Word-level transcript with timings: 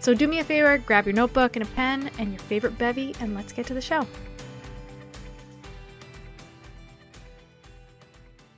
So 0.00 0.14
do 0.14 0.26
me 0.26 0.38
a 0.38 0.44
favor, 0.44 0.78
grab 0.78 1.04
your 1.04 1.14
notebook 1.14 1.56
and 1.56 1.62
a 1.62 1.68
pen 1.72 2.10
and 2.18 2.30
your 2.30 2.40
favorite 2.40 2.78
bevy, 2.78 3.14
and 3.20 3.34
let's 3.34 3.52
get 3.52 3.66
to 3.66 3.74
the 3.74 3.82
show. 3.82 4.06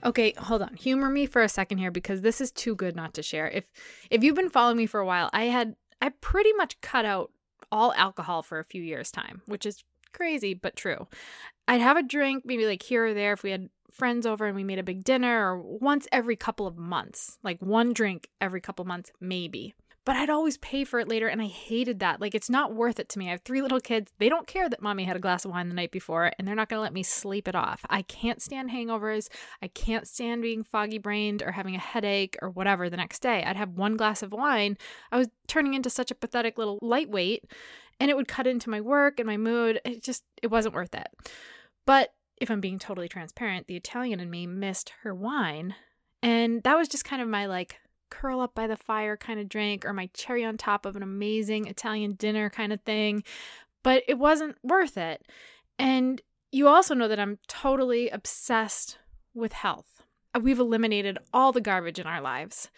Okay, 0.04 0.32
hold 0.38 0.62
on. 0.62 0.74
Humor 0.74 1.10
me 1.10 1.26
for 1.26 1.42
a 1.42 1.48
second 1.48 1.78
here 1.78 1.90
because 1.90 2.20
this 2.20 2.40
is 2.40 2.52
too 2.52 2.76
good 2.76 2.94
not 2.94 3.14
to 3.14 3.22
share. 3.22 3.48
If 3.48 3.64
if 4.10 4.22
you've 4.22 4.36
been 4.36 4.50
following 4.50 4.76
me 4.76 4.86
for 4.86 5.00
a 5.00 5.06
while, 5.06 5.30
I 5.32 5.44
had 5.44 5.74
I 6.00 6.10
pretty 6.20 6.52
much 6.52 6.80
cut 6.80 7.04
out 7.04 7.32
all 7.72 7.92
alcohol 7.94 8.42
for 8.42 8.58
a 8.58 8.64
few 8.64 8.82
years 8.82 9.10
time, 9.10 9.42
which 9.46 9.66
is 9.66 9.82
crazy 10.12 10.54
but 10.54 10.76
true. 10.76 11.08
I'd 11.66 11.80
have 11.80 11.96
a 11.96 12.02
drink 12.02 12.44
maybe 12.44 12.66
like 12.66 12.82
here 12.82 13.06
or 13.06 13.14
there 13.14 13.32
if 13.32 13.42
we 13.42 13.50
had 13.50 13.68
friends 13.90 14.26
over 14.26 14.46
and 14.46 14.56
we 14.56 14.64
made 14.64 14.78
a 14.78 14.84
big 14.84 15.04
dinner 15.04 15.52
or 15.52 15.60
once 15.60 16.06
every 16.12 16.36
couple 16.36 16.66
of 16.66 16.76
months, 16.76 17.38
like 17.42 17.60
one 17.60 17.92
drink 17.92 18.28
every 18.40 18.60
couple 18.60 18.84
months 18.84 19.12
maybe 19.20 19.74
but 20.04 20.16
I'd 20.16 20.30
always 20.30 20.56
pay 20.58 20.84
for 20.84 20.98
it 20.98 21.08
later 21.08 21.28
and 21.28 21.40
I 21.40 21.46
hated 21.46 22.00
that. 22.00 22.20
Like 22.20 22.34
it's 22.34 22.50
not 22.50 22.74
worth 22.74 22.98
it 22.98 23.08
to 23.10 23.18
me. 23.18 23.28
I 23.28 23.32
have 23.32 23.42
three 23.42 23.62
little 23.62 23.80
kids. 23.80 24.12
They 24.18 24.28
don't 24.28 24.46
care 24.46 24.68
that 24.68 24.82
mommy 24.82 25.04
had 25.04 25.16
a 25.16 25.20
glass 25.20 25.44
of 25.44 25.52
wine 25.52 25.68
the 25.68 25.74
night 25.74 25.92
before 25.92 26.32
and 26.38 26.46
they're 26.46 26.56
not 26.56 26.68
going 26.68 26.78
to 26.78 26.82
let 26.82 26.92
me 26.92 27.04
sleep 27.04 27.46
it 27.46 27.54
off. 27.54 27.84
I 27.88 28.02
can't 28.02 28.42
stand 28.42 28.70
hangovers. 28.70 29.28
I 29.62 29.68
can't 29.68 30.08
stand 30.08 30.42
being 30.42 30.64
foggy 30.64 30.98
brained 30.98 31.42
or 31.42 31.52
having 31.52 31.76
a 31.76 31.80
headache 31.80 32.36
or 32.42 32.50
whatever 32.50 32.90
the 32.90 32.96
next 32.96 33.20
day. 33.20 33.44
I'd 33.44 33.56
have 33.56 33.78
one 33.78 33.96
glass 33.96 34.22
of 34.22 34.32
wine. 34.32 34.76
I 35.12 35.18
was 35.18 35.28
turning 35.46 35.74
into 35.74 35.90
such 35.90 36.10
a 36.10 36.16
pathetic 36.16 36.58
little 36.58 36.78
lightweight 36.82 37.44
and 38.00 38.10
it 38.10 38.16
would 38.16 38.28
cut 38.28 38.48
into 38.48 38.70
my 38.70 38.80
work 38.80 39.20
and 39.20 39.26
my 39.26 39.36
mood. 39.36 39.80
It 39.84 40.02
just 40.02 40.24
it 40.42 40.48
wasn't 40.48 40.74
worth 40.74 40.94
it. 40.94 41.08
But 41.86 42.12
if 42.38 42.50
I'm 42.50 42.60
being 42.60 42.80
totally 42.80 43.08
transparent, 43.08 43.68
the 43.68 43.76
Italian 43.76 44.18
in 44.18 44.30
me 44.30 44.48
missed 44.48 44.92
her 45.02 45.14
wine. 45.14 45.76
And 46.24 46.62
that 46.64 46.76
was 46.76 46.88
just 46.88 47.04
kind 47.04 47.22
of 47.22 47.28
my 47.28 47.46
like 47.46 47.76
curl 48.12 48.40
up 48.40 48.54
by 48.54 48.66
the 48.66 48.76
fire 48.76 49.16
kind 49.16 49.40
of 49.40 49.48
drink 49.48 49.86
or 49.86 49.92
my 49.94 50.10
cherry 50.12 50.44
on 50.44 50.58
top 50.58 50.84
of 50.84 50.96
an 50.96 51.02
amazing 51.02 51.66
Italian 51.66 52.12
dinner 52.12 52.50
kind 52.50 52.72
of 52.72 52.80
thing. 52.82 53.24
But 53.82 54.02
it 54.06 54.18
wasn't 54.18 54.56
worth 54.62 54.98
it. 54.98 55.26
And 55.78 56.20
you 56.52 56.68
also 56.68 56.94
know 56.94 57.08
that 57.08 57.18
I'm 57.18 57.38
totally 57.48 58.10
obsessed 58.10 58.98
with 59.34 59.54
health. 59.54 60.02
We've 60.38 60.58
eliminated 60.58 61.18
all 61.32 61.52
the 61.52 61.60
garbage 61.60 61.98
in 61.98 62.06
our 62.06 62.20
lives 62.20 62.70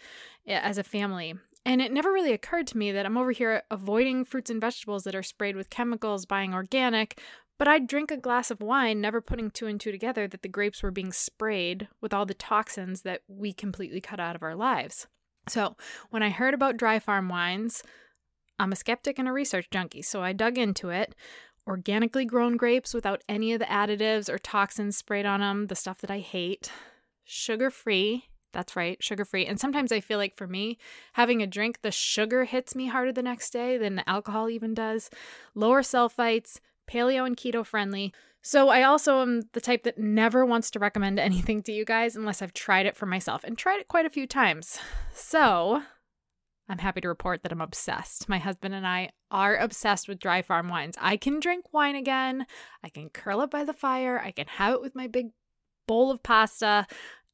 eh, 0.47 0.59
as 0.61 0.77
a 0.77 0.83
family. 0.83 1.35
And 1.65 1.81
it 1.81 1.91
never 1.91 2.13
really 2.13 2.31
occurred 2.31 2.67
to 2.67 2.77
me 2.77 2.91
that 2.91 3.05
I'm 3.05 3.17
over 3.17 3.31
here 3.31 3.63
avoiding 3.69 4.23
fruits 4.23 4.49
and 4.49 4.61
vegetables 4.61 5.03
that 5.03 5.15
are 5.15 5.23
sprayed 5.23 5.55
with 5.55 5.69
chemicals, 5.69 6.25
buying 6.25 6.53
organic, 6.53 7.19
but 7.57 7.67
I'd 7.67 7.87
drink 7.87 8.11
a 8.11 8.17
glass 8.17 8.51
of 8.51 8.61
wine, 8.61 9.01
never 9.01 9.21
putting 9.21 9.49
two 9.49 9.67
and 9.67 9.79
two 9.79 9.91
together 9.91 10.27
that 10.27 10.41
the 10.41 10.49
grapes 10.49 10.83
were 10.83 10.91
being 10.91 11.11
sprayed 11.11 11.87
with 12.01 12.13
all 12.13 12.25
the 12.25 12.33
toxins 12.33 13.01
that 13.01 13.21
we 13.27 13.53
completely 13.53 14.01
cut 14.01 14.19
out 14.19 14.35
of 14.35 14.43
our 14.43 14.55
lives. 14.55 15.07
So, 15.47 15.75
when 16.09 16.23
I 16.23 16.29
heard 16.29 16.53
about 16.53 16.77
dry 16.77 16.99
farm 16.99 17.29
wines, 17.29 17.83
I'm 18.57 18.71
a 18.71 18.75
skeptic 18.75 19.19
and 19.19 19.27
a 19.27 19.31
research 19.31 19.67
junkie, 19.69 20.01
so 20.01 20.23
I 20.23 20.33
dug 20.33 20.57
into 20.57 20.89
it. 20.89 21.13
Organically 21.67 22.25
grown 22.25 22.57
grapes 22.57 22.93
without 22.93 23.23
any 23.27 23.53
of 23.53 23.59
the 23.59 23.65
additives 23.65 24.29
or 24.29 24.37
toxins 24.37 24.97
sprayed 24.97 25.25
on 25.25 25.39
them, 25.39 25.67
the 25.67 25.75
stuff 25.75 25.99
that 26.01 26.11
I 26.11 26.19
hate. 26.19 26.71
Sugar 27.23 27.69
free. 27.69 28.25
That's 28.53 28.75
right, 28.75 29.03
sugar 29.03 29.25
free. 29.25 29.45
And 29.45 29.59
sometimes 29.59 29.91
I 29.91 29.99
feel 29.99 30.17
like 30.17 30.37
for 30.37 30.47
me, 30.47 30.77
having 31.13 31.41
a 31.41 31.47
drink, 31.47 31.81
the 31.81 31.91
sugar 31.91 32.45
hits 32.45 32.75
me 32.75 32.87
harder 32.87 33.11
the 33.11 33.21
next 33.21 33.51
day 33.51 33.77
than 33.77 33.95
the 33.95 34.09
alcohol 34.09 34.49
even 34.49 34.73
does. 34.73 35.09
Lower 35.53 35.81
sulfites, 35.81 36.59
paleo 36.89 37.25
and 37.25 37.35
keto 37.35 37.65
friendly. 37.65 38.13
So 38.47 38.69
I 38.69 38.83
also 38.83 39.23
am 39.23 39.41
the 39.53 39.59
type 39.59 39.85
that 39.85 39.97
never 39.97 40.45
wants 40.45 40.69
to 40.69 40.79
recommend 40.79 41.17
anything 41.19 41.63
to 41.63 41.71
you 41.71 41.83
guys 41.83 42.15
unless 42.15 42.43
I've 42.43 42.53
tried 42.53 42.85
it 42.85 42.95
for 42.95 43.07
myself 43.07 43.43
and 43.43 43.57
tried 43.57 43.79
it 43.79 43.87
quite 43.87 44.05
a 44.05 44.09
few 44.11 44.27
times. 44.27 44.77
So 45.11 45.81
I'm 46.69 46.77
happy 46.77 47.01
to 47.01 47.07
report 47.07 47.41
that 47.41 47.51
I'm 47.51 47.59
obsessed. 47.59 48.29
My 48.29 48.37
husband 48.37 48.75
and 48.75 48.85
I 48.85 49.09
are 49.31 49.57
obsessed 49.57 50.07
with 50.07 50.19
dry 50.19 50.43
farm 50.43 50.69
wines. 50.69 50.95
I 51.01 51.17
can 51.17 51.39
drink 51.39 51.73
wine 51.73 51.95
again. 51.95 52.45
I 52.83 52.89
can 52.89 53.09
curl 53.09 53.41
up 53.41 53.49
by 53.49 53.63
the 53.63 53.73
fire. 53.73 54.21
I 54.23 54.29
can 54.29 54.45
have 54.45 54.75
it 54.75 54.81
with 54.81 54.93
my 54.93 55.07
big 55.07 55.31
bowl 55.87 56.11
of 56.11 56.21
pasta. 56.21 56.85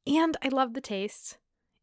And 0.08 0.38
I 0.42 0.48
love 0.48 0.74
the 0.74 0.80
taste. 0.80 1.40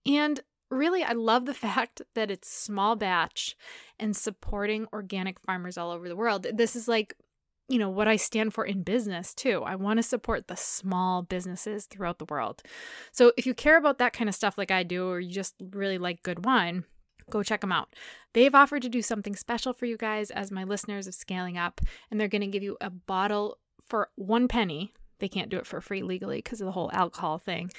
And 0.06 0.40
really, 0.70 1.04
I 1.04 1.12
love 1.12 1.44
the 1.44 1.52
fact 1.68 2.00
that 2.14 2.30
it's 2.30 2.50
small 2.50 2.96
batch 2.96 3.58
and 3.98 4.16
supporting 4.16 4.86
organic 4.90 5.38
farmers 5.38 5.76
all 5.76 5.90
over 5.90 6.08
the 6.08 6.16
world. 6.16 6.46
This 6.54 6.74
is 6.74 6.88
like 6.88 7.14
you 7.68 7.78
know, 7.78 7.90
what 7.90 8.08
I 8.08 8.16
stand 8.16 8.54
for 8.54 8.64
in 8.64 8.82
business 8.82 9.34
too. 9.34 9.62
I 9.64 9.76
want 9.76 9.98
to 9.98 10.02
support 10.02 10.48
the 10.48 10.56
small 10.56 11.22
businesses 11.22 11.86
throughout 11.86 12.18
the 12.18 12.24
world. 12.24 12.62
So 13.12 13.32
if 13.36 13.46
you 13.46 13.54
care 13.54 13.76
about 13.76 13.98
that 13.98 14.14
kind 14.14 14.28
of 14.28 14.34
stuff 14.34 14.56
like 14.56 14.70
I 14.70 14.82
do, 14.82 15.08
or 15.08 15.20
you 15.20 15.30
just 15.30 15.54
really 15.72 15.98
like 15.98 16.22
good 16.22 16.44
wine, 16.44 16.84
go 17.30 17.42
check 17.42 17.60
them 17.60 17.72
out. 17.72 17.94
They've 18.32 18.54
offered 18.54 18.82
to 18.82 18.88
do 18.88 19.02
something 19.02 19.36
special 19.36 19.72
for 19.72 19.86
you 19.86 19.96
guys 19.96 20.30
as 20.30 20.50
my 20.50 20.64
listeners 20.64 21.06
of 21.06 21.14
Scaling 21.14 21.58
Up, 21.58 21.80
and 22.10 22.18
they're 22.18 22.28
going 22.28 22.40
to 22.40 22.46
give 22.46 22.62
you 22.62 22.76
a 22.80 22.90
bottle 22.90 23.58
for 23.86 24.08
one 24.16 24.48
penny. 24.48 24.94
They 25.18 25.28
can't 25.28 25.50
do 25.50 25.58
it 25.58 25.66
for 25.66 25.80
free 25.80 26.02
legally 26.02 26.38
because 26.38 26.60
of 26.60 26.66
the 26.66 26.72
whole 26.72 26.90
alcohol 26.92 27.38
thing. 27.38 27.70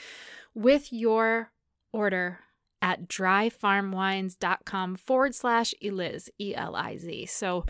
With 0.53 0.91
your 0.91 1.51
order 1.94 2.39
at 2.81 3.07
dryfarmwines.com 3.07 4.95
forward 4.95 5.35
slash 5.35 5.73
Eliz, 5.81 6.29
E 6.39 6.53
L 6.55 6.75
I 6.75 6.97
Z. 6.97 7.25
So 7.28 7.66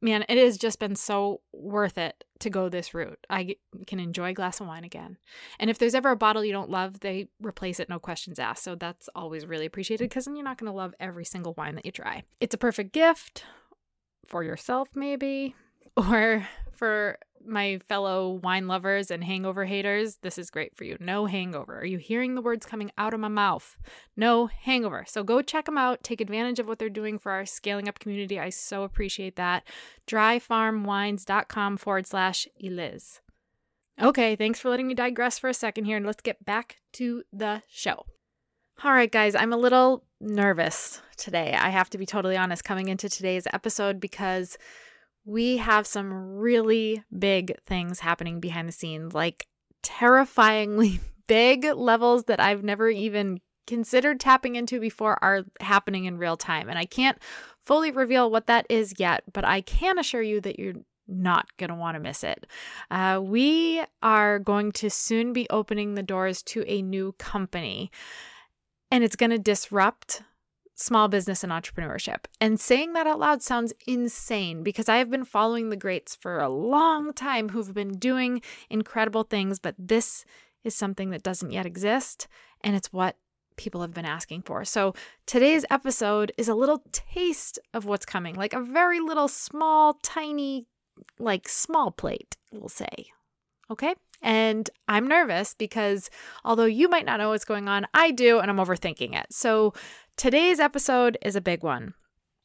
man, 0.00 0.24
it 0.28 0.38
has 0.38 0.56
just 0.56 0.78
been 0.78 0.96
so 0.96 1.40
worth 1.52 1.98
it 1.98 2.24
to 2.40 2.50
go 2.50 2.68
this 2.68 2.94
route. 2.94 3.18
I 3.28 3.56
can 3.86 4.00
enjoy 4.00 4.30
a 4.30 4.34
glass 4.34 4.60
of 4.60 4.66
wine 4.66 4.84
again. 4.84 5.18
And 5.58 5.68
if 5.68 5.78
there's 5.78 5.94
ever 5.94 6.10
a 6.10 6.16
bottle 6.16 6.44
you 6.44 6.52
don't 6.52 6.70
love, 6.70 7.00
they 7.00 7.28
replace 7.40 7.80
it, 7.80 7.88
no 7.88 7.98
questions 7.98 8.38
asked. 8.38 8.64
So 8.64 8.74
that's 8.74 9.08
always 9.14 9.46
really 9.46 9.66
appreciated 9.66 10.08
because 10.08 10.24
then 10.24 10.36
you're 10.36 10.44
not 10.44 10.58
going 10.58 10.70
to 10.70 10.76
love 10.76 10.94
every 11.00 11.24
single 11.24 11.54
wine 11.56 11.74
that 11.74 11.86
you 11.86 11.92
try. 11.92 12.22
It's 12.40 12.54
a 12.54 12.58
perfect 12.58 12.92
gift 12.92 13.44
for 14.26 14.42
yourself, 14.42 14.88
maybe, 14.94 15.54
or 15.96 16.48
for 16.72 17.18
my 17.46 17.80
fellow 17.88 18.40
wine 18.42 18.68
lovers 18.68 19.10
and 19.10 19.24
hangover 19.24 19.64
haters, 19.64 20.18
this 20.22 20.38
is 20.38 20.50
great 20.50 20.76
for 20.76 20.84
you. 20.84 20.96
No 21.00 21.26
hangover. 21.26 21.78
Are 21.78 21.86
you 21.86 21.98
hearing 21.98 22.34
the 22.34 22.42
words 22.42 22.66
coming 22.66 22.90
out 22.98 23.14
of 23.14 23.20
my 23.20 23.28
mouth? 23.28 23.76
No 24.16 24.46
hangover. 24.46 25.04
So 25.06 25.22
go 25.22 25.42
check 25.42 25.66
them 25.66 25.78
out. 25.78 26.02
Take 26.02 26.20
advantage 26.20 26.58
of 26.58 26.66
what 26.66 26.78
they're 26.78 26.88
doing 26.88 27.18
for 27.18 27.32
our 27.32 27.46
scaling 27.46 27.88
up 27.88 27.98
community. 27.98 28.38
I 28.38 28.50
so 28.50 28.82
appreciate 28.82 29.36
that. 29.36 29.64
Dryfarmwines.com 30.06 31.76
forward 31.76 32.06
slash 32.06 32.46
Eliz. 32.62 33.20
Okay, 34.00 34.34
thanks 34.36 34.58
for 34.58 34.70
letting 34.70 34.86
me 34.86 34.94
digress 34.94 35.38
for 35.38 35.48
a 35.48 35.54
second 35.54 35.84
here 35.84 35.96
and 35.96 36.06
let's 36.06 36.22
get 36.22 36.44
back 36.44 36.76
to 36.94 37.22
the 37.32 37.62
show. 37.68 38.06
All 38.82 38.92
right, 38.92 39.12
guys, 39.12 39.34
I'm 39.34 39.52
a 39.52 39.58
little 39.58 40.04
nervous 40.22 41.02
today. 41.18 41.52
I 41.52 41.68
have 41.68 41.90
to 41.90 41.98
be 41.98 42.06
totally 42.06 42.36
honest 42.36 42.64
coming 42.64 42.88
into 42.88 43.10
today's 43.10 43.46
episode 43.52 44.00
because 44.00 44.56
we 45.24 45.58
have 45.58 45.86
some 45.86 46.12
really 46.12 47.02
big 47.16 47.56
things 47.66 48.00
happening 48.00 48.40
behind 48.40 48.68
the 48.68 48.72
scenes, 48.72 49.14
like 49.14 49.46
terrifyingly 49.82 51.00
big 51.26 51.64
levels 51.64 52.24
that 52.24 52.40
I've 52.40 52.64
never 52.64 52.88
even 52.88 53.40
considered 53.66 54.18
tapping 54.18 54.56
into 54.56 54.80
before 54.80 55.22
are 55.22 55.44
happening 55.60 56.06
in 56.06 56.18
real 56.18 56.36
time. 56.36 56.68
And 56.68 56.78
I 56.78 56.86
can't 56.86 57.18
fully 57.64 57.92
reveal 57.92 58.30
what 58.30 58.46
that 58.48 58.66
is 58.68 58.94
yet, 58.98 59.22
but 59.32 59.44
I 59.44 59.60
can 59.60 59.98
assure 59.98 60.22
you 60.22 60.40
that 60.40 60.58
you're 60.58 60.74
not 61.06 61.56
going 61.56 61.70
to 61.70 61.76
want 61.76 61.94
to 61.94 62.00
miss 62.00 62.24
it. 62.24 62.46
Uh, 62.90 63.20
we 63.22 63.82
are 64.02 64.38
going 64.38 64.72
to 64.72 64.90
soon 64.90 65.32
be 65.32 65.48
opening 65.50 65.94
the 65.94 66.02
doors 66.02 66.42
to 66.44 66.64
a 66.66 66.82
new 66.82 67.12
company, 67.18 67.90
and 68.90 69.04
it's 69.04 69.16
going 69.16 69.30
to 69.30 69.38
disrupt 69.38 70.22
small 70.80 71.08
business 71.08 71.44
and 71.44 71.52
entrepreneurship. 71.52 72.24
And 72.40 72.58
saying 72.58 72.94
that 72.94 73.06
out 73.06 73.18
loud 73.18 73.42
sounds 73.42 73.74
insane 73.86 74.62
because 74.62 74.88
I 74.88 74.96
have 74.96 75.10
been 75.10 75.24
following 75.24 75.68
the 75.68 75.76
greats 75.76 76.16
for 76.16 76.40
a 76.40 76.48
long 76.48 77.12
time 77.12 77.50
who've 77.50 77.74
been 77.74 77.98
doing 77.98 78.40
incredible 78.70 79.24
things, 79.24 79.58
but 79.58 79.74
this 79.78 80.24
is 80.64 80.74
something 80.74 81.10
that 81.10 81.22
doesn't 81.22 81.50
yet 81.50 81.66
exist. 81.66 82.28
And 82.62 82.74
it's 82.74 82.92
what 82.92 83.16
people 83.56 83.82
have 83.82 83.92
been 83.92 84.06
asking 84.06 84.42
for. 84.42 84.64
So 84.64 84.94
today's 85.26 85.66
episode 85.70 86.32
is 86.38 86.48
a 86.48 86.54
little 86.54 86.82
taste 86.92 87.58
of 87.74 87.84
what's 87.84 88.06
coming, 88.06 88.34
like 88.34 88.54
a 88.54 88.60
very 88.60 89.00
little 89.00 89.28
small, 89.28 89.94
tiny, 90.02 90.66
like 91.18 91.46
small 91.46 91.90
plate, 91.90 92.38
we'll 92.52 92.70
say. 92.70 93.06
Okay? 93.70 93.94
And 94.22 94.68
I'm 94.88 95.08
nervous 95.08 95.54
because 95.54 96.10
although 96.44 96.64
you 96.64 96.88
might 96.88 97.06
not 97.06 97.18
know 97.18 97.30
what's 97.30 97.44
going 97.44 97.68
on, 97.68 97.86
I 97.94 98.10
do, 98.10 98.38
and 98.38 98.50
I'm 98.50 98.58
overthinking 98.58 99.14
it. 99.14 99.26
So 99.30 99.72
today's 100.20 100.60
episode 100.60 101.16
is 101.22 101.34
a 101.34 101.40
big 101.40 101.62
one. 101.62 101.94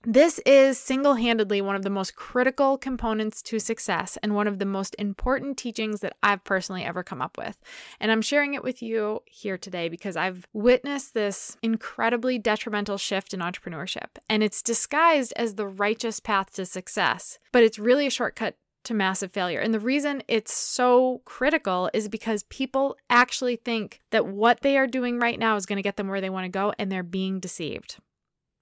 This 0.05 0.39
is 0.45 0.79
single 0.79 1.15
handedly 1.15 1.59
one 1.59 1.75
of 1.75 1.81
the 1.81 1.89
most 1.89 2.15
critical 2.15 2.77
components 2.77 3.41
to 3.41 3.59
success 3.59 4.17
and 4.23 4.33
one 4.33 4.47
of 4.47 4.59
the 4.59 4.65
most 4.65 4.95
important 4.97 5.57
teachings 5.57 5.99
that 5.99 6.15
I've 6.23 6.45
personally 6.45 6.85
ever 6.85 7.03
come 7.03 7.21
up 7.21 7.37
with. 7.37 7.57
And 7.99 8.13
I'm 8.13 8.21
sharing 8.21 8.53
it 8.53 8.63
with 8.63 8.81
you 8.81 9.23
here 9.25 9.57
today 9.57 9.89
because 9.89 10.15
I've 10.15 10.47
witnessed 10.53 11.13
this 11.13 11.57
incredibly 11.61 12.39
detrimental 12.39 12.97
shift 12.97 13.33
in 13.33 13.41
entrepreneurship. 13.41 14.19
And 14.29 14.41
it's 14.41 14.61
disguised 14.61 15.33
as 15.35 15.55
the 15.55 15.67
righteous 15.67 16.21
path 16.21 16.53
to 16.53 16.65
success, 16.65 17.39
but 17.51 17.63
it's 17.63 17.77
really 17.77 18.07
a 18.07 18.09
shortcut 18.09 18.55
to 18.85 18.93
massive 18.93 19.31
failure. 19.31 19.59
And 19.59 19.73
the 19.73 19.79
reason 19.79 20.23
it's 20.27 20.53
so 20.53 21.21
critical 21.25 21.89
is 21.93 22.07
because 22.07 22.43
people 22.43 22.97
actually 23.09 23.55
think 23.55 24.01
that 24.11 24.27
what 24.27 24.61
they 24.61 24.77
are 24.77 24.87
doing 24.87 25.19
right 25.19 25.37
now 25.37 25.55
is 25.55 25.65
going 25.65 25.77
to 25.77 25.83
get 25.83 25.97
them 25.97 26.07
where 26.07 26.21
they 26.21 26.29
want 26.29 26.45
to 26.45 26.49
go, 26.49 26.73
and 26.79 26.91
they're 26.91 27.03
being 27.03 27.39
deceived. 27.39 27.97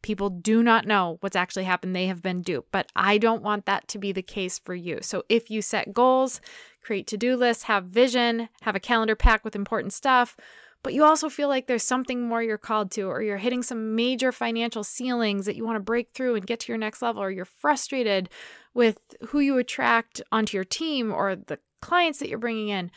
People 0.01 0.29
do 0.29 0.61
not 0.61 0.85
know 0.85 1.17
what's 1.21 1.35
actually 1.35 1.63
happened. 1.63 1.95
They 1.95 2.07
have 2.07 2.21
been 2.21 2.41
duped, 2.41 2.71
but 2.71 2.91
I 2.93 3.17
don't 3.17 3.41
want 3.41 3.65
that 3.67 3.87
to 3.89 3.97
be 3.97 4.11
the 4.11 4.21
case 4.21 4.59
for 4.59 4.75
you. 4.75 4.99
So 5.01 5.23
if 5.29 5.49
you 5.49 5.61
set 5.61 5.93
goals, 5.93 6.41
create 6.81 7.07
to 7.07 7.17
do 7.17 7.37
lists, 7.37 7.63
have 7.63 7.85
vision, 7.85 8.49
have 8.63 8.75
a 8.75 8.81
calendar 8.81 9.15
pack 9.15 9.45
with 9.45 9.55
important 9.55 9.93
stuff, 9.93 10.35
but 10.83 10.93
you 10.93 11.03
also 11.03 11.29
feel 11.29 11.47
like 11.47 11.67
there's 11.67 11.83
something 11.83 12.21
more 12.21 12.43
you're 12.43 12.57
called 12.57 12.91
to, 12.91 13.03
or 13.03 13.21
you're 13.21 13.37
hitting 13.37 13.63
some 13.63 13.95
major 13.95 14.31
financial 14.31 14.83
ceilings 14.83 15.45
that 15.45 15.55
you 15.55 15.65
want 15.65 15.77
to 15.77 15.83
break 15.83 16.09
through 16.13 16.35
and 16.35 16.45
get 16.45 16.59
to 16.61 16.71
your 16.71 16.77
next 16.77 17.01
level, 17.01 17.23
or 17.23 17.31
you're 17.31 17.45
frustrated 17.45 18.29
with 18.73 18.97
who 19.27 19.39
you 19.39 19.57
attract 19.57 20.21
onto 20.31 20.57
your 20.57 20.65
team 20.65 21.11
or 21.11 21.35
the 21.35 21.59
clients 21.81 22.19
that 22.19 22.29
you're 22.29 22.37
bringing 22.37 22.69
in, 22.69 22.91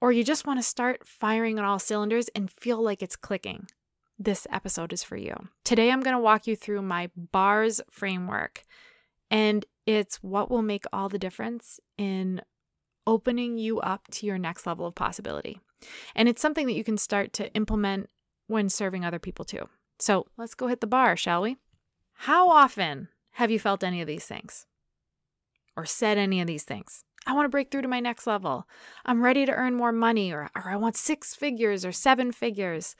or 0.00 0.12
you 0.12 0.24
just 0.24 0.46
want 0.46 0.58
to 0.58 0.62
start 0.62 1.06
firing 1.06 1.58
on 1.58 1.64
all 1.64 1.78
cylinders 1.78 2.28
and 2.34 2.50
feel 2.50 2.82
like 2.82 3.02
it's 3.02 3.16
clicking 3.16 3.66
this 4.18 4.46
episode 4.50 4.92
is 4.92 5.02
for 5.02 5.16
you. 5.16 5.34
Today, 5.64 5.90
I'm 5.90 6.00
going 6.00 6.16
to 6.16 6.22
walk 6.22 6.46
you 6.46 6.56
through 6.56 6.82
my 6.82 7.10
BARS 7.16 7.80
framework, 7.90 8.62
and 9.30 9.64
it's 9.86 10.16
what 10.16 10.50
will 10.50 10.62
make 10.62 10.84
all 10.92 11.08
the 11.08 11.18
difference 11.18 11.80
in 11.98 12.40
opening 13.06 13.58
you 13.58 13.80
up 13.80 14.06
to 14.12 14.26
your 14.26 14.38
next 14.38 14.66
level 14.66 14.86
of 14.86 14.94
possibility. 14.94 15.60
And 16.14 16.28
it's 16.28 16.42
something 16.42 16.66
that 16.66 16.74
you 16.74 16.84
can 16.84 16.98
start 16.98 17.32
to 17.34 17.52
implement 17.54 18.08
when 18.46 18.68
serving 18.68 19.04
other 19.04 19.18
people 19.18 19.44
too. 19.44 19.68
So 19.98 20.26
let's 20.36 20.54
go 20.54 20.66
hit 20.66 20.80
the 20.80 20.86
bar, 20.86 21.16
shall 21.16 21.42
we? 21.42 21.56
How 22.14 22.48
often 22.50 23.08
have 23.32 23.50
you 23.50 23.58
felt 23.58 23.84
any 23.84 24.00
of 24.00 24.06
these 24.06 24.26
things 24.26 24.66
or 25.76 25.84
said 25.84 26.18
any 26.18 26.40
of 26.40 26.46
these 26.46 26.64
things? 26.64 27.04
I 27.26 27.32
want 27.32 27.46
to 27.46 27.50
break 27.50 27.70
through 27.70 27.82
to 27.82 27.88
my 27.88 28.00
next 28.00 28.26
level. 28.26 28.68
I'm 29.06 29.22
ready 29.22 29.46
to 29.46 29.52
earn 29.52 29.74
more 29.74 29.92
money, 29.92 30.30
or, 30.32 30.50
or 30.54 30.68
I 30.68 30.76
want 30.76 30.96
six 30.96 31.34
figures 31.34 31.84
or 31.84 31.92
seven 31.92 32.32
figures. 32.32 32.96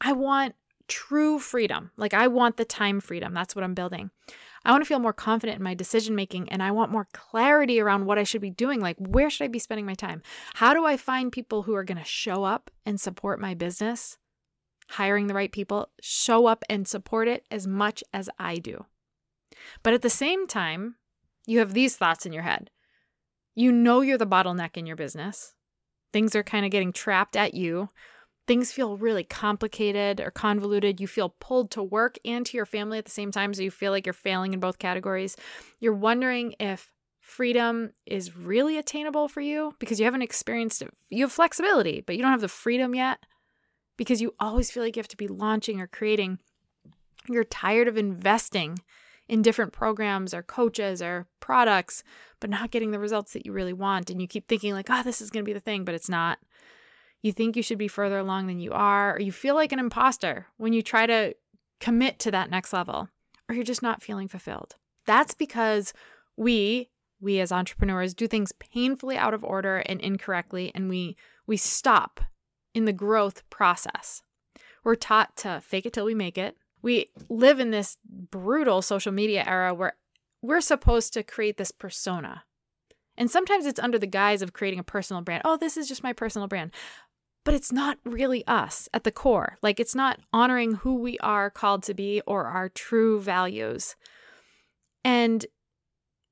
I 0.00 0.12
want 0.12 0.54
true 0.88 1.38
freedom. 1.38 1.90
Like 1.96 2.14
I 2.14 2.26
want 2.26 2.56
the 2.56 2.64
time 2.64 3.00
freedom. 3.00 3.34
That's 3.34 3.54
what 3.54 3.64
I'm 3.64 3.74
building. 3.74 4.10
I 4.64 4.72
want 4.72 4.82
to 4.82 4.88
feel 4.88 4.98
more 4.98 5.12
confident 5.12 5.56
in 5.56 5.62
my 5.62 5.74
decision 5.74 6.14
making 6.14 6.48
and 6.50 6.62
I 6.62 6.70
want 6.70 6.92
more 6.92 7.08
clarity 7.12 7.80
around 7.80 8.04
what 8.04 8.18
I 8.18 8.24
should 8.24 8.42
be 8.42 8.50
doing. 8.50 8.80
Like, 8.80 8.96
where 8.98 9.30
should 9.30 9.44
I 9.44 9.48
be 9.48 9.58
spending 9.58 9.86
my 9.86 9.94
time? 9.94 10.22
How 10.54 10.74
do 10.74 10.84
I 10.84 10.96
find 10.96 11.32
people 11.32 11.62
who 11.62 11.74
are 11.74 11.84
going 11.84 11.98
to 11.98 12.04
show 12.04 12.44
up 12.44 12.70
and 12.84 13.00
support 13.00 13.40
my 13.40 13.54
business? 13.54 14.18
Hiring 14.90 15.28
the 15.28 15.34
right 15.34 15.52
people, 15.52 15.88
show 16.00 16.46
up 16.46 16.64
and 16.68 16.86
support 16.86 17.28
it 17.28 17.46
as 17.50 17.66
much 17.66 18.04
as 18.12 18.28
I 18.38 18.56
do. 18.56 18.84
But 19.82 19.94
at 19.94 20.02
the 20.02 20.10
same 20.10 20.46
time, 20.46 20.96
you 21.46 21.60
have 21.60 21.72
these 21.72 21.96
thoughts 21.96 22.26
in 22.26 22.32
your 22.32 22.42
head. 22.42 22.70
You 23.54 23.72
know 23.72 24.00
you're 24.00 24.18
the 24.18 24.26
bottleneck 24.26 24.76
in 24.76 24.86
your 24.86 24.96
business. 24.96 25.54
Things 26.12 26.34
are 26.34 26.42
kind 26.42 26.64
of 26.64 26.70
getting 26.70 26.92
trapped 26.92 27.36
at 27.36 27.54
you 27.54 27.88
things 28.50 28.72
feel 28.72 28.96
really 28.96 29.22
complicated 29.22 30.20
or 30.20 30.32
convoluted, 30.32 30.98
you 31.00 31.06
feel 31.06 31.36
pulled 31.38 31.70
to 31.70 31.80
work 31.80 32.18
and 32.24 32.44
to 32.44 32.56
your 32.56 32.66
family 32.66 32.98
at 32.98 33.04
the 33.04 33.10
same 33.12 33.30
time, 33.30 33.54
so 33.54 33.62
you 33.62 33.70
feel 33.70 33.92
like 33.92 34.04
you're 34.04 34.12
failing 34.12 34.52
in 34.52 34.58
both 34.58 34.80
categories. 34.80 35.36
You're 35.78 35.92
wondering 35.92 36.56
if 36.58 36.90
freedom 37.20 37.92
is 38.06 38.36
really 38.36 38.76
attainable 38.76 39.28
for 39.28 39.40
you 39.40 39.76
because 39.78 40.00
you 40.00 40.04
haven't 40.04 40.22
experienced 40.22 40.82
it. 40.82 40.92
You 41.10 41.26
have 41.26 41.30
flexibility, 41.30 42.02
but 42.04 42.16
you 42.16 42.22
don't 42.22 42.32
have 42.32 42.40
the 42.40 42.48
freedom 42.48 42.92
yet 42.92 43.20
because 43.96 44.20
you 44.20 44.34
always 44.40 44.68
feel 44.68 44.82
like 44.82 44.96
you 44.96 45.00
have 45.00 45.06
to 45.06 45.16
be 45.16 45.28
launching 45.28 45.80
or 45.80 45.86
creating. 45.86 46.40
You're 47.28 47.44
tired 47.44 47.86
of 47.86 47.96
investing 47.96 48.80
in 49.28 49.42
different 49.42 49.72
programs 49.72 50.34
or 50.34 50.42
coaches 50.42 51.00
or 51.00 51.28
products, 51.38 52.02
but 52.40 52.50
not 52.50 52.72
getting 52.72 52.90
the 52.90 52.98
results 52.98 53.32
that 53.34 53.46
you 53.46 53.52
really 53.52 53.72
want. 53.72 54.10
And 54.10 54.20
you 54.20 54.26
keep 54.26 54.48
thinking, 54.48 54.72
like, 54.72 54.90
oh, 54.90 55.04
this 55.04 55.20
is 55.20 55.30
going 55.30 55.44
to 55.44 55.48
be 55.48 55.52
the 55.52 55.60
thing, 55.60 55.84
but 55.84 55.94
it's 55.94 56.08
not 56.08 56.40
you 57.22 57.32
think 57.32 57.56
you 57.56 57.62
should 57.62 57.78
be 57.78 57.88
further 57.88 58.18
along 58.18 58.46
than 58.46 58.60
you 58.60 58.72
are, 58.72 59.16
or 59.16 59.20
you 59.20 59.32
feel 59.32 59.54
like 59.54 59.72
an 59.72 59.78
imposter 59.78 60.46
when 60.56 60.72
you 60.72 60.82
try 60.82 61.06
to 61.06 61.34
commit 61.80 62.18
to 62.20 62.30
that 62.30 62.50
next 62.50 62.72
level, 62.72 63.08
or 63.48 63.54
you're 63.54 63.64
just 63.64 63.82
not 63.82 64.02
feeling 64.02 64.28
fulfilled. 64.28 64.76
That's 65.06 65.34
because 65.34 65.92
we, 66.36 66.90
we 67.20 67.40
as 67.40 67.52
entrepreneurs, 67.52 68.14
do 68.14 68.26
things 68.26 68.52
painfully 68.52 69.16
out 69.16 69.34
of 69.34 69.44
order 69.44 69.78
and 69.78 70.00
incorrectly, 70.00 70.72
and 70.74 70.88
we 70.88 71.16
we 71.46 71.56
stop 71.56 72.20
in 72.74 72.84
the 72.84 72.92
growth 72.92 73.42
process. 73.50 74.22
We're 74.84 74.94
taught 74.94 75.36
to 75.38 75.60
fake 75.60 75.84
it 75.84 75.92
till 75.92 76.04
we 76.04 76.14
make 76.14 76.38
it. 76.38 76.56
We 76.80 77.06
live 77.28 77.60
in 77.60 77.72
this 77.72 77.98
brutal 78.04 78.82
social 78.82 79.12
media 79.12 79.44
era 79.46 79.74
where 79.74 79.94
we're 80.42 80.60
supposed 80.60 81.12
to 81.14 81.22
create 81.22 81.56
this 81.56 81.72
persona. 81.72 82.44
And 83.16 83.30
sometimes 83.30 83.66
it's 83.66 83.80
under 83.80 83.98
the 83.98 84.06
guise 84.06 84.40
of 84.40 84.52
creating 84.52 84.78
a 84.78 84.84
personal 84.84 85.22
brand. 85.22 85.42
Oh, 85.44 85.56
this 85.56 85.76
is 85.76 85.88
just 85.88 86.02
my 86.02 86.12
personal 86.12 86.48
brand 86.48 86.70
but 87.44 87.54
it's 87.54 87.72
not 87.72 87.98
really 88.04 88.46
us 88.46 88.88
at 88.92 89.04
the 89.04 89.12
core. 89.12 89.58
Like 89.62 89.80
it's 89.80 89.94
not 89.94 90.20
honoring 90.32 90.74
who 90.74 90.96
we 90.96 91.18
are 91.18 91.50
called 91.50 91.82
to 91.84 91.94
be 91.94 92.20
or 92.26 92.44
our 92.46 92.68
true 92.68 93.20
values. 93.20 93.96
And 95.04 95.46